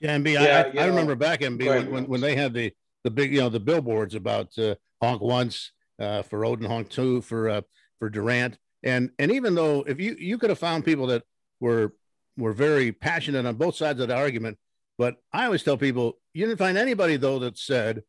Yeah, 0.00 0.16
MB, 0.16 0.32
yeah, 0.32 0.70
I, 0.74 0.84
I, 0.84 0.86
remember 0.86 1.14
back 1.14 1.40
MB 1.40 1.66
when, 1.66 1.90
when, 1.90 2.04
when, 2.06 2.20
they 2.22 2.34
had 2.34 2.54
the 2.54 2.72
the 3.04 3.10
big 3.10 3.34
you 3.34 3.40
know 3.40 3.50
the 3.50 3.60
billboards 3.60 4.14
about 4.14 4.56
uh, 4.58 4.74
honk 5.02 5.20
once 5.20 5.72
uh, 5.98 6.22
for 6.22 6.40
Oden, 6.40 6.66
honk 6.66 6.88
two 6.88 7.20
for 7.20 7.50
uh, 7.50 7.60
for 7.98 8.08
Durant, 8.08 8.56
and 8.82 9.10
and 9.18 9.30
even 9.30 9.54
though 9.54 9.82
if 9.82 10.00
you 10.00 10.16
you 10.18 10.38
could 10.38 10.48
have 10.48 10.58
found 10.58 10.86
people 10.86 11.06
that 11.08 11.24
were 11.60 11.92
were 12.38 12.54
very 12.54 12.92
passionate 12.92 13.44
on 13.44 13.56
both 13.56 13.76
sides 13.76 14.00
of 14.00 14.08
the 14.08 14.16
argument. 14.16 14.56
But 15.00 15.16
I 15.32 15.46
always 15.46 15.62
tell 15.62 15.78
people, 15.78 16.18
you 16.34 16.44
didn't 16.44 16.58
find 16.58 16.76
anybody 16.76 17.16
though 17.16 17.38
that 17.38 17.56
said, 17.56 18.02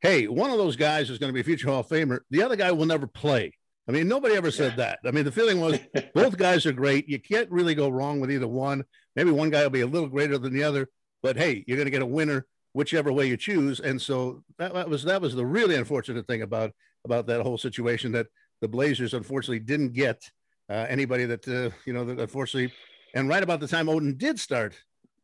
"Hey, 0.00 0.28
one 0.28 0.48
of 0.48 0.56
those 0.56 0.76
guys 0.76 1.10
is 1.10 1.18
going 1.18 1.28
to 1.28 1.34
be 1.34 1.42
a 1.42 1.44
future 1.44 1.68
Hall 1.68 1.80
of 1.80 1.88
Famer. 1.88 2.20
The 2.30 2.42
other 2.42 2.56
guy 2.56 2.72
will 2.72 2.86
never 2.86 3.06
play." 3.06 3.52
I 3.86 3.92
mean, 3.92 4.08
nobody 4.08 4.34
ever 4.34 4.50
said 4.50 4.72
yeah. 4.72 4.76
that. 4.76 4.98
I 5.04 5.10
mean, 5.10 5.26
the 5.26 5.30
feeling 5.30 5.60
was 5.60 5.78
both 6.14 6.38
guys 6.38 6.64
are 6.64 6.72
great. 6.72 7.06
You 7.06 7.18
can't 7.18 7.50
really 7.50 7.74
go 7.74 7.90
wrong 7.90 8.18
with 8.18 8.30
either 8.30 8.48
one. 8.48 8.82
Maybe 9.14 9.30
one 9.30 9.50
guy 9.50 9.62
will 9.62 9.68
be 9.68 9.82
a 9.82 9.86
little 9.86 10.08
greater 10.08 10.38
than 10.38 10.54
the 10.54 10.62
other, 10.62 10.88
but 11.22 11.36
hey, 11.36 11.64
you're 11.66 11.76
going 11.76 11.84
to 11.84 11.90
get 11.90 12.00
a 12.00 12.06
winner 12.06 12.46
whichever 12.72 13.12
way 13.12 13.26
you 13.26 13.36
choose. 13.36 13.80
And 13.80 14.00
so 14.00 14.42
that, 14.56 14.72
that 14.72 14.88
was 14.88 15.04
that 15.04 15.20
was 15.20 15.34
the 15.34 15.44
really 15.44 15.74
unfortunate 15.74 16.26
thing 16.26 16.40
about 16.40 16.72
about 17.04 17.26
that 17.26 17.42
whole 17.42 17.58
situation 17.58 18.12
that 18.12 18.28
the 18.62 18.68
Blazers 18.68 19.12
unfortunately 19.12 19.60
didn't 19.60 19.92
get 19.92 20.22
uh, 20.70 20.86
anybody 20.88 21.26
that 21.26 21.46
uh, 21.46 21.76
you 21.84 21.92
know 21.92 22.06
that 22.06 22.18
unfortunately 22.18 22.72
and 23.14 23.28
right 23.28 23.42
about 23.42 23.60
the 23.60 23.68
time 23.68 23.88
Oden 23.88 24.16
did 24.16 24.40
start 24.40 24.74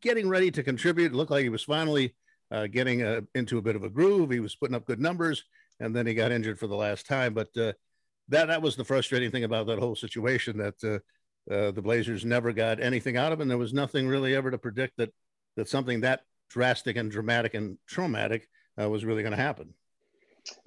getting 0.05 0.29
ready 0.29 0.51
to 0.53 0.63
contribute, 0.63 1.13
it 1.13 1.15
looked 1.15 1.33
like 1.33 1.43
he 1.43 1.49
was 1.49 1.65
finally 1.65 2.15
uh, 2.51 2.69
getting 2.69 3.03
uh, 3.03 3.23
into 3.35 3.59
a 3.59 3.63
bit 3.63 3.75
of 3.75 3.83
a 3.83 3.89
groove. 3.89 4.31
He 4.31 4.39
was 4.39 4.55
putting 4.55 4.77
up 4.77 4.87
good 4.87 5.01
numbers, 5.01 5.43
and 5.81 5.97
then 5.97 6.07
he 6.07 6.15
got 6.15 6.31
injured 6.31 6.61
for 6.61 6.69
the 6.69 6.77
last 6.77 7.07
time. 7.07 7.35
But 7.35 7.49
uh, 7.57 7.73
that 8.29 8.47
that 8.47 8.63
was 8.63 8.77
the 8.77 8.85
frustrating 8.85 9.33
thing 9.33 9.45
about 9.45 9.67
that 9.67 9.81
whole 9.81 9.97
situation 9.97 10.59
that 10.59 10.85
uh, 10.85 11.53
uh, 11.53 11.71
the 11.73 11.83
Blazers 11.83 12.25
never 12.25 12.53
got 12.53 12.81
anything 12.81 13.17
out 13.17 13.33
of, 13.33 13.41
and 13.41 13.51
there 13.51 13.59
was 13.59 13.73
nothing 13.73 14.07
really 14.07 14.37
ever 14.37 14.51
to 14.51 14.59
predict 14.59 14.97
that 14.99 15.13
that 15.57 15.69
something 15.69 16.01
that 16.03 16.21
drastic 16.49 16.97
and 16.97 17.11
dramatic 17.11 17.55
and 17.55 17.79
traumatic 17.87 18.49
uh, 18.81 18.89
was 18.89 19.05
really 19.05 19.23
going 19.23 19.37
to 19.37 19.43
happen. 19.43 19.75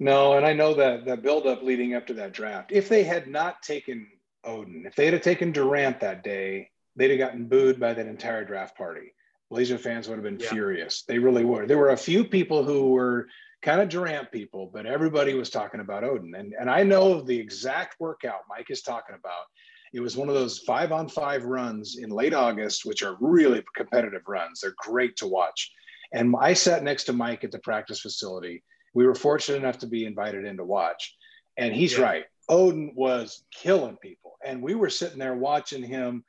No, 0.00 0.34
and 0.34 0.44
I 0.44 0.52
know 0.52 0.74
that 0.74 1.04
the 1.04 1.16
buildup 1.16 1.62
leading 1.62 1.94
up 1.94 2.06
to 2.08 2.14
that 2.14 2.32
draft. 2.32 2.72
If 2.72 2.88
they 2.88 3.04
had 3.04 3.28
not 3.28 3.62
taken 3.62 4.08
Oden, 4.44 4.86
if 4.86 4.96
they 4.96 5.10
had 5.10 5.22
taken 5.22 5.52
Durant 5.52 6.00
that 6.00 6.24
day, 6.24 6.70
they'd 6.96 7.10
have 7.10 7.18
gotten 7.18 7.46
booed 7.46 7.78
by 7.78 7.94
that 7.94 8.06
entire 8.06 8.44
draft 8.44 8.76
party. 8.76 9.12
Blazer 9.50 9.78
fans 9.78 10.08
would 10.08 10.16
have 10.16 10.24
been 10.24 10.40
yeah. 10.40 10.50
furious. 10.50 11.02
They 11.02 11.18
really 11.18 11.44
were. 11.44 11.66
There 11.66 11.78
were 11.78 11.90
a 11.90 11.96
few 11.96 12.24
people 12.24 12.64
who 12.64 12.90
were 12.90 13.28
kind 13.62 13.80
of 13.80 13.88
Durant 13.88 14.30
people, 14.30 14.70
but 14.72 14.86
everybody 14.86 15.34
was 15.34 15.50
talking 15.50 15.80
about 15.80 16.04
Oden. 16.04 16.38
And, 16.38 16.54
and 16.58 16.70
I 16.70 16.82
know 16.82 17.20
the 17.20 17.38
exact 17.38 17.98
workout 17.98 18.42
Mike 18.48 18.70
is 18.70 18.82
talking 18.82 19.16
about. 19.18 19.44
It 19.92 20.00
was 20.00 20.16
one 20.16 20.28
of 20.28 20.34
those 20.34 20.58
five 20.58 20.92
on 20.92 21.08
five 21.08 21.44
runs 21.44 21.96
in 21.96 22.10
late 22.10 22.34
August, 22.34 22.84
which 22.84 23.02
are 23.02 23.16
really 23.20 23.64
competitive 23.74 24.22
runs. 24.28 24.60
They're 24.60 24.74
great 24.76 25.16
to 25.16 25.26
watch. 25.26 25.72
And 26.12 26.34
I 26.38 26.52
sat 26.52 26.84
next 26.84 27.04
to 27.04 27.12
Mike 27.12 27.42
at 27.44 27.50
the 27.50 27.58
practice 27.60 28.00
facility. 28.00 28.62
We 28.94 29.06
were 29.06 29.14
fortunate 29.14 29.58
enough 29.58 29.78
to 29.78 29.86
be 29.86 30.04
invited 30.04 30.44
in 30.44 30.56
to 30.58 30.64
watch. 30.64 31.16
And 31.56 31.74
he's 31.74 31.96
yeah. 31.96 32.04
right. 32.04 32.24
Oden 32.50 32.94
was 32.94 33.44
killing 33.50 33.96
people. 33.96 34.36
And 34.44 34.62
we 34.62 34.74
were 34.74 34.90
sitting 34.90 35.18
there 35.18 35.34
watching 35.34 35.82
him 35.82 36.24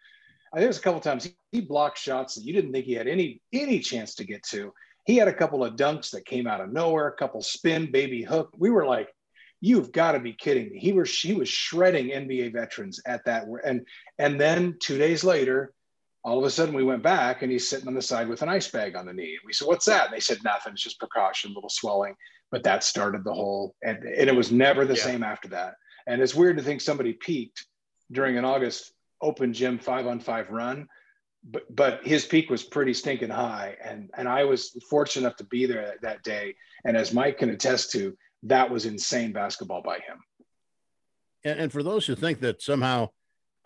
I 0.53 0.57
think 0.57 0.65
it 0.65 0.69
was 0.69 0.79
a 0.79 0.81
couple 0.81 0.99
times 0.99 1.25
he, 1.25 1.35
he 1.51 1.61
blocked 1.61 1.97
shots 1.97 2.35
that 2.35 2.43
you 2.43 2.53
didn't 2.53 2.71
think 2.71 2.85
he 2.85 2.93
had 2.93 3.07
any 3.07 3.41
any 3.53 3.79
chance 3.79 4.15
to 4.15 4.23
get 4.23 4.43
to. 4.43 4.73
He 5.05 5.17
had 5.17 5.27
a 5.27 5.33
couple 5.33 5.63
of 5.63 5.75
dunks 5.75 6.11
that 6.11 6.25
came 6.25 6.47
out 6.47 6.61
of 6.61 6.71
nowhere, 6.71 7.07
a 7.07 7.15
couple 7.15 7.41
spin 7.41 7.91
baby 7.91 8.23
hook. 8.23 8.51
We 8.57 8.69
were 8.69 8.85
like, 8.85 9.09
you've 9.61 9.91
got 9.91 10.13
to 10.13 10.19
be 10.19 10.33
kidding 10.33 10.69
me. 10.71 10.79
He 10.79 10.91
was 10.91 11.17
he 11.19 11.33
was 11.33 11.49
shredding 11.49 12.07
NBA 12.07 12.53
veterans 12.53 13.01
at 13.05 13.25
that 13.25 13.45
and 13.65 13.85
and 14.17 14.39
then 14.39 14.77
two 14.81 14.97
days 14.97 15.23
later, 15.23 15.73
all 16.23 16.39
of 16.39 16.45
a 16.45 16.49
sudden 16.49 16.75
we 16.75 16.83
went 16.83 17.03
back 17.03 17.41
and 17.41 17.51
he's 17.51 17.67
sitting 17.67 17.87
on 17.87 17.93
the 17.93 18.01
side 18.01 18.27
with 18.27 18.41
an 18.41 18.49
ice 18.49 18.67
bag 18.67 18.95
on 18.95 19.05
the 19.05 19.13
knee. 19.13 19.37
And 19.39 19.45
we 19.45 19.53
said, 19.53 19.67
What's 19.67 19.85
that? 19.85 20.05
And 20.05 20.13
they 20.13 20.19
said 20.19 20.39
nothing, 20.43 20.73
it's 20.73 20.83
just 20.83 20.99
precaution, 20.99 21.53
little 21.53 21.69
swelling. 21.69 22.15
But 22.51 22.63
that 22.63 22.83
started 22.83 23.23
the 23.23 23.33
whole 23.33 23.75
and, 23.83 24.03
and 24.03 24.29
it 24.29 24.35
was 24.35 24.51
never 24.51 24.85
the 24.85 24.95
yeah. 24.95 25.03
same 25.03 25.23
after 25.23 25.49
that. 25.49 25.75
And 26.07 26.21
it's 26.21 26.35
weird 26.35 26.57
to 26.57 26.63
think 26.63 26.81
somebody 26.81 27.13
peaked 27.13 27.65
during 28.11 28.37
an 28.37 28.45
August 28.45 28.91
open 29.21 29.53
gym 29.53 29.79
five 29.79 30.07
on 30.07 30.19
five 30.19 30.49
run. 30.49 30.87
But 31.43 31.73
but 31.73 32.05
his 32.05 32.25
peak 32.25 32.49
was 32.49 32.63
pretty 32.63 32.93
stinking 32.93 33.29
high. 33.29 33.77
And 33.83 34.09
and 34.17 34.27
I 34.27 34.43
was 34.43 34.75
fortunate 34.89 35.25
enough 35.25 35.37
to 35.37 35.45
be 35.45 35.65
there 35.65 35.95
that 36.01 36.23
day. 36.23 36.55
And 36.85 36.97
as 36.97 37.13
Mike 37.13 37.37
can 37.37 37.49
attest 37.49 37.91
to, 37.91 38.17
that 38.43 38.69
was 38.69 38.85
insane 38.85 39.31
basketball 39.31 39.81
by 39.81 39.95
him. 39.95 40.19
And, 41.43 41.59
and 41.59 41.71
for 41.71 41.83
those 41.83 42.05
who 42.05 42.15
think 42.15 42.39
that 42.41 42.61
somehow 42.61 43.09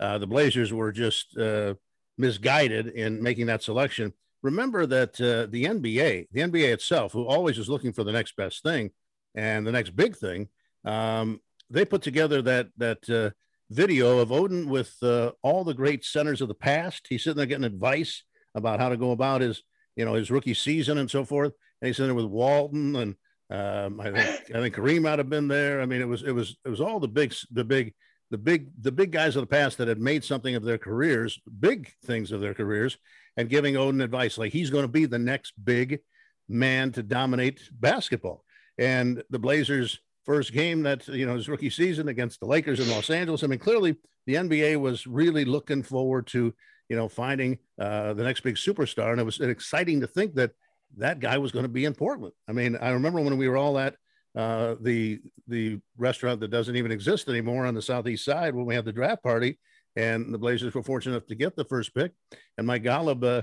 uh, 0.00 0.18
the 0.18 0.26
Blazers 0.26 0.72
were 0.72 0.92
just 0.92 1.36
uh, 1.36 1.74
misguided 2.18 2.88
in 2.88 3.22
making 3.22 3.46
that 3.46 3.62
selection, 3.62 4.12
remember 4.42 4.86
that 4.86 5.20
uh, 5.20 5.50
the 5.50 5.64
NBA, 5.64 6.28
the 6.32 6.40
NBA 6.40 6.72
itself, 6.72 7.12
who 7.12 7.26
always 7.26 7.58
is 7.58 7.68
looking 7.68 7.92
for 7.92 8.04
the 8.04 8.12
next 8.12 8.36
best 8.36 8.62
thing 8.62 8.90
and 9.34 9.66
the 9.66 9.72
next 9.72 9.96
big 9.96 10.16
thing, 10.16 10.48
um, 10.84 11.40
they 11.70 11.84
put 11.84 12.02
together 12.02 12.42
that 12.42 12.68
that 12.76 13.10
uh, 13.10 13.30
video 13.70 14.18
of 14.18 14.28
Oden 14.28 14.66
with 14.66 14.94
uh, 15.02 15.32
all 15.42 15.64
the 15.64 15.74
great 15.74 16.04
centers 16.04 16.40
of 16.40 16.48
the 16.48 16.54
past. 16.54 17.06
He's 17.08 17.24
sitting 17.24 17.38
there 17.38 17.46
getting 17.46 17.64
advice 17.64 18.22
about 18.54 18.80
how 18.80 18.88
to 18.88 18.96
go 18.96 19.10
about 19.10 19.40
his, 19.40 19.62
you 19.96 20.04
know, 20.04 20.14
his 20.14 20.30
rookie 20.30 20.54
season 20.54 20.98
and 20.98 21.10
so 21.10 21.24
forth. 21.24 21.52
And 21.80 21.86
he's 21.86 21.96
sitting 21.96 22.08
there 22.08 22.14
with 22.14 22.32
Walton 22.32 22.96
and 22.96 23.14
um, 23.50 24.00
I 24.00 24.10
think 24.10 24.50
I 24.54 24.60
think 24.60 24.74
Kareem 24.74 25.02
might 25.02 25.18
have 25.18 25.28
been 25.28 25.48
there. 25.48 25.80
I 25.80 25.86
mean, 25.86 26.00
it 26.00 26.08
was 26.08 26.22
it 26.22 26.32
was 26.32 26.56
it 26.64 26.68
was 26.68 26.80
all 26.80 26.98
the 26.98 27.08
big 27.08 27.34
the 27.52 27.64
big 27.64 27.94
the 28.30 28.38
big 28.38 28.70
the 28.80 28.92
big 28.92 29.12
guys 29.12 29.36
of 29.36 29.42
the 29.42 29.46
past 29.46 29.78
that 29.78 29.88
had 29.88 30.00
made 30.00 30.24
something 30.24 30.54
of 30.54 30.64
their 30.64 30.78
careers, 30.78 31.38
big 31.60 31.92
things 32.04 32.32
of 32.32 32.40
their 32.40 32.54
careers, 32.54 32.96
and 33.36 33.50
giving 33.50 33.74
Oden 33.74 34.02
advice 34.02 34.38
like 34.38 34.52
he's 34.52 34.70
going 34.70 34.84
to 34.84 34.88
be 34.88 35.04
the 35.04 35.18
next 35.18 35.52
big 35.62 36.00
man 36.48 36.90
to 36.92 37.02
dominate 37.02 37.60
basketball. 37.72 38.44
And 38.78 39.22
the 39.30 39.38
Blazers' 39.38 40.00
first 40.24 40.52
game 40.52 40.82
that 40.82 41.06
you 41.08 41.26
know 41.26 41.34
his 41.34 41.48
rookie 41.48 41.70
season 41.70 42.08
against 42.08 42.40
the 42.40 42.46
Lakers 42.46 42.80
in 42.80 42.90
Los 42.90 43.10
Angeles. 43.10 43.42
I 43.42 43.46
mean, 43.46 43.58
clearly 43.58 43.96
the 44.26 44.34
NBA 44.34 44.80
was 44.80 45.06
really 45.06 45.44
looking 45.44 45.82
forward 45.82 46.26
to 46.28 46.54
you 46.88 46.96
know 46.96 47.08
finding 47.08 47.58
uh, 47.78 48.14
the 48.14 48.24
next 48.24 48.40
big 48.40 48.56
superstar, 48.56 49.12
and 49.12 49.20
it 49.20 49.24
was 49.24 49.40
exciting 49.40 50.00
to 50.00 50.06
think 50.06 50.34
that 50.34 50.52
that 50.96 51.20
guy 51.20 51.38
was 51.38 51.52
going 51.52 51.64
to 51.64 51.68
be 51.68 51.84
in 51.84 51.94
Portland. 51.94 52.34
I 52.48 52.52
mean, 52.52 52.76
I 52.76 52.90
remember 52.90 53.20
when 53.20 53.36
we 53.36 53.48
were 53.48 53.56
all 53.56 53.78
at 53.78 53.96
uh, 54.36 54.76
the 54.80 55.20
the 55.46 55.80
restaurant 55.96 56.40
that 56.40 56.50
doesn't 56.50 56.76
even 56.76 56.92
exist 56.92 57.28
anymore 57.28 57.66
on 57.66 57.74
the 57.74 57.82
southeast 57.82 58.24
side 58.24 58.54
when 58.54 58.66
we 58.66 58.74
had 58.74 58.84
the 58.84 58.92
draft 58.92 59.22
party, 59.22 59.58
and 59.96 60.32
the 60.32 60.38
Blazers 60.38 60.74
were 60.74 60.82
fortunate 60.82 61.16
enough 61.16 61.26
to 61.28 61.34
get 61.34 61.56
the 61.56 61.64
first 61.64 61.94
pick. 61.94 62.12
And 62.58 62.66
Mike 62.66 62.82
Golub, 62.82 63.22
uh, 63.24 63.42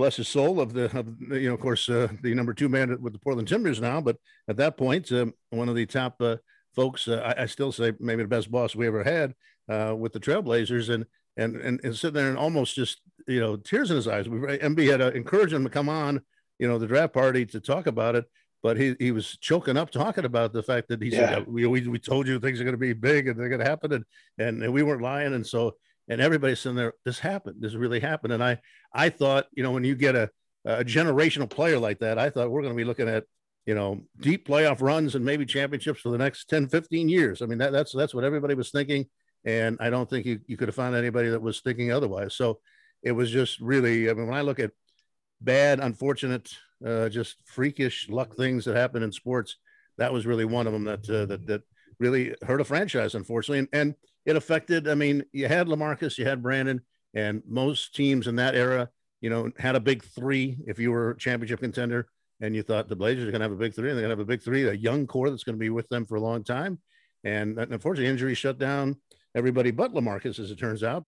bless 0.00 0.16
his 0.16 0.28
soul, 0.28 0.60
of 0.60 0.72
the 0.72 0.84
of, 0.98 1.20
you 1.32 1.48
know, 1.48 1.54
of 1.54 1.60
course, 1.60 1.88
uh, 1.88 2.08
the 2.22 2.34
number 2.34 2.54
two 2.54 2.68
man 2.68 3.00
with 3.00 3.12
the 3.12 3.18
Portland 3.18 3.48
Timbers 3.48 3.80
now, 3.80 4.00
but 4.00 4.16
at 4.48 4.56
that 4.56 4.76
point, 4.76 5.10
um, 5.12 5.32
one 5.50 5.68
of 5.68 5.74
the 5.74 5.86
top 5.86 6.16
uh, 6.20 6.36
folks, 6.74 7.06
uh, 7.06 7.34
I, 7.38 7.42
I, 7.42 7.46
still 7.46 7.72
say 7.72 7.92
maybe 8.00 8.22
the 8.22 8.28
best 8.28 8.50
boss 8.50 8.74
we 8.74 8.86
ever 8.86 9.04
had 9.04 9.34
uh, 9.68 9.94
with 9.96 10.12
the 10.12 10.20
Trailblazers, 10.20 10.88
and 10.92 11.06
and 11.36 11.56
and, 11.56 11.80
and 11.84 11.96
sitting 11.96 12.14
there 12.14 12.28
and 12.28 12.38
almost 12.38 12.74
just 12.74 13.00
you 13.28 13.40
know 13.40 13.56
tears 13.56 13.90
in 13.90 13.96
his 13.96 14.08
eyes. 14.08 14.28
We 14.28 14.38
MB 14.38 14.90
had 14.90 15.00
encouraged 15.14 15.52
him 15.52 15.64
to 15.64 15.70
come 15.70 15.88
on 15.88 16.22
you 16.60 16.68
know, 16.68 16.78
the 16.78 16.86
draft 16.86 17.14
party 17.14 17.46
to 17.46 17.58
talk 17.58 17.86
about 17.88 18.14
it. 18.14 18.26
But 18.62 18.76
he, 18.76 18.94
he 19.00 19.10
was 19.10 19.38
choking 19.38 19.78
up 19.78 19.90
talking 19.90 20.26
about 20.26 20.52
the 20.52 20.62
fact 20.62 20.88
that 20.88 21.02
he 21.02 21.08
yeah. 21.08 21.30
said, 21.30 21.46
we, 21.48 21.66
we, 21.66 21.88
we 21.88 21.98
told 21.98 22.28
you 22.28 22.38
things 22.38 22.60
are 22.60 22.64
going 22.64 22.74
to 22.74 22.78
be 22.78 22.92
big 22.92 23.26
and 23.26 23.40
they're 23.40 23.48
going 23.48 23.62
to 23.62 23.68
happen. 23.68 23.94
And, 23.94 24.04
and, 24.36 24.62
and 24.62 24.72
we 24.72 24.82
weren't 24.82 25.00
lying. 25.00 25.32
And 25.32 25.46
so, 25.46 25.76
and 26.10 26.20
everybody's 26.20 26.58
sitting 26.58 26.76
there, 26.76 26.94
this 27.04 27.20
happened. 27.20 27.56
This 27.60 27.74
really 27.74 28.00
happened. 28.00 28.32
And 28.32 28.42
I, 28.42 28.58
I 28.92 29.10
thought, 29.10 29.46
you 29.52 29.62
know, 29.62 29.70
when 29.70 29.84
you 29.84 29.94
get 29.94 30.16
a, 30.16 30.28
a 30.64 30.84
generational 30.84 31.48
player 31.48 31.78
like 31.78 32.00
that, 32.00 32.18
I 32.18 32.30
thought 32.30 32.50
we're 32.50 32.62
going 32.62 32.74
to 32.74 32.76
be 32.76 32.84
looking 32.84 33.08
at, 33.08 33.24
you 33.64 33.76
know, 33.76 34.02
deep 34.18 34.48
playoff 34.48 34.82
runs 34.82 35.14
and 35.14 35.24
maybe 35.24 35.46
championships 35.46 36.00
for 36.00 36.10
the 36.10 36.18
next 36.18 36.50
10, 36.50 36.68
15 36.68 37.08
years. 37.08 37.42
I 37.42 37.46
mean, 37.46 37.58
that, 37.58 37.70
that's, 37.70 37.92
that's 37.92 38.12
what 38.12 38.24
everybody 38.24 38.54
was 38.54 38.70
thinking. 38.70 39.06
And 39.44 39.78
I 39.80 39.88
don't 39.88 40.10
think 40.10 40.26
you, 40.26 40.40
you 40.48 40.56
could 40.56 40.66
have 40.66 40.74
found 40.74 40.96
anybody 40.96 41.28
that 41.28 41.40
was 41.40 41.60
thinking 41.60 41.92
otherwise. 41.92 42.34
So 42.34 42.58
it 43.04 43.12
was 43.12 43.30
just 43.30 43.60
really, 43.60 44.10
I 44.10 44.14
mean, 44.14 44.26
when 44.26 44.36
I 44.36 44.42
look 44.42 44.58
at 44.58 44.72
bad, 45.40 45.78
unfortunate, 45.78 46.52
uh, 46.84 47.08
just 47.08 47.36
freakish 47.46 48.08
luck 48.08 48.34
things 48.34 48.64
that 48.64 48.76
happen 48.76 49.04
in 49.04 49.12
sports. 49.12 49.56
That 49.96 50.12
was 50.12 50.26
really 50.26 50.44
one 50.44 50.66
of 50.66 50.72
them 50.72 50.84
that 50.84 51.08
uh, 51.08 51.26
that 51.26 51.46
that 51.46 51.62
really 51.98 52.34
hurt 52.42 52.60
a 52.60 52.64
franchise, 52.64 53.14
unfortunately, 53.14 53.58
and, 53.58 53.68
and 53.72 53.94
it 54.26 54.36
affected. 54.36 54.88
I 54.88 54.94
mean, 54.94 55.24
you 55.32 55.48
had 55.48 55.66
Lamarcus, 55.66 56.18
you 56.18 56.24
had 56.26 56.42
Brandon, 56.42 56.80
and 57.14 57.42
most 57.46 57.94
teams 57.94 58.26
in 58.26 58.36
that 58.36 58.54
era, 58.54 58.88
you 59.20 59.30
know, 59.30 59.50
had 59.58 59.76
a 59.76 59.80
big 59.80 60.02
three. 60.02 60.58
If 60.66 60.78
you 60.78 60.90
were 60.90 61.10
a 61.10 61.18
championship 61.18 61.60
contender, 61.60 62.08
and 62.40 62.54
you 62.54 62.62
thought 62.62 62.88
the 62.88 62.96
Blazers 62.96 63.24
are 63.24 63.30
going 63.30 63.40
to 63.40 63.44
have 63.44 63.52
a 63.52 63.56
big 63.56 63.74
three, 63.74 63.90
and 63.90 63.98
they're 63.98 64.06
going 64.06 64.16
to 64.16 64.20
have 64.20 64.26
a 64.26 64.30
big 64.30 64.42
three, 64.42 64.66
a 64.66 64.72
young 64.72 65.06
core 65.06 65.30
that's 65.30 65.44
going 65.44 65.56
to 65.56 65.60
be 65.60 65.70
with 65.70 65.88
them 65.88 66.06
for 66.06 66.14
a 66.16 66.20
long 66.20 66.42
time. 66.42 66.78
And 67.22 67.58
unfortunately, 67.58 68.10
injury 68.10 68.34
shut 68.34 68.58
down 68.58 68.96
everybody 69.34 69.70
but 69.70 69.92
Lamarcus, 69.92 70.38
as 70.38 70.50
it 70.50 70.58
turns 70.58 70.82
out. 70.82 71.04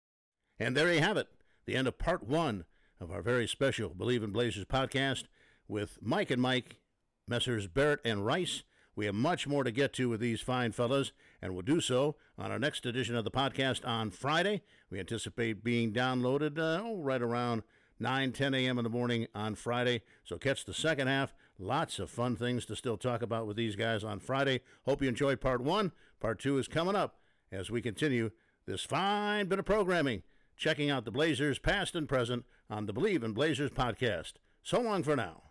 And 0.59 0.75
there 0.75 0.93
you 0.93 0.99
have 0.99 1.17
it, 1.17 1.27
the 1.65 1.75
end 1.75 1.87
of 1.87 1.97
part 1.97 2.23
one 2.27 2.65
of 2.99 3.11
our 3.11 3.21
very 3.21 3.47
special 3.47 3.89
Bleav 3.89 4.23
in 4.23 4.31
Blazers 4.31 4.65
podcast 4.65 5.23
with 5.67 5.97
Mike 6.01 6.29
and 6.29 6.41
Mike, 6.41 6.77
Messrs. 7.27 7.67
Barrett 7.67 8.01
and 8.03 8.25
Rice. 8.25 8.63
We 8.95 9.05
have 9.05 9.15
much 9.15 9.47
more 9.47 9.63
to 9.63 9.71
get 9.71 9.93
to 9.93 10.09
with 10.09 10.19
these 10.19 10.41
fine 10.41 10.73
fellows, 10.73 11.13
and 11.41 11.53
we'll 11.53 11.61
do 11.61 11.81
so 11.81 12.15
on 12.37 12.51
our 12.51 12.59
next 12.59 12.85
edition 12.85 13.15
of 13.15 13.23
the 13.23 13.31
podcast 13.31 13.85
on 13.87 14.11
Friday. 14.11 14.61
We 14.89 14.99
anticipate 14.99 15.63
being 15.63 15.91
downloaded 15.91 16.57
uh, 16.57 16.81
oh, 16.83 16.97
right 16.97 17.21
around 17.21 17.63
9, 17.99 18.31
10 18.31 18.53
a.m. 18.53 18.77
in 18.77 18.83
the 18.83 18.89
morning 18.89 19.27
on 19.33 19.55
Friday. 19.55 20.01
So 20.23 20.37
catch 20.37 20.65
the 20.65 20.73
second 20.73 21.07
half. 21.07 21.33
Lots 21.59 21.99
of 21.99 22.09
fun 22.09 22.35
things 22.35 22.65
to 22.65 22.75
still 22.75 22.97
talk 22.97 23.21
about 23.21 23.45
with 23.45 23.57
these 23.57 23.75
guys 23.75 24.03
on 24.03 24.19
Friday. 24.19 24.61
Hope 24.85 25.01
you 25.01 25.09
enjoyed 25.09 25.39
part 25.39 25.61
one. 25.61 25.91
Part 26.19 26.39
two 26.39 26.57
is 26.57 26.67
coming 26.67 26.95
up 26.95 27.19
as 27.51 27.69
we 27.69 27.81
continue 27.81 28.31
this 28.65 28.83
fine 28.83 29.47
bit 29.47 29.59
of 29.59 29.65
programming, 29.65 30.23
checking 30.57 30.89
out 30.89 31.05
the 31.05 31.11
Blazers 31.11 31.59
past 31.59 31.95
and 31.95 32.09
present 32.09 32.45
on 32.69 32.85
the 32.85 32.93
Bleav 32.93 33.23
in 33.23 33.33
Blazers 33.33 33.71
podcast. 33.71 34.33
So 34.63 34.79
long 34.79 35.03
for 35.03 35.15
now. 35.15 35.50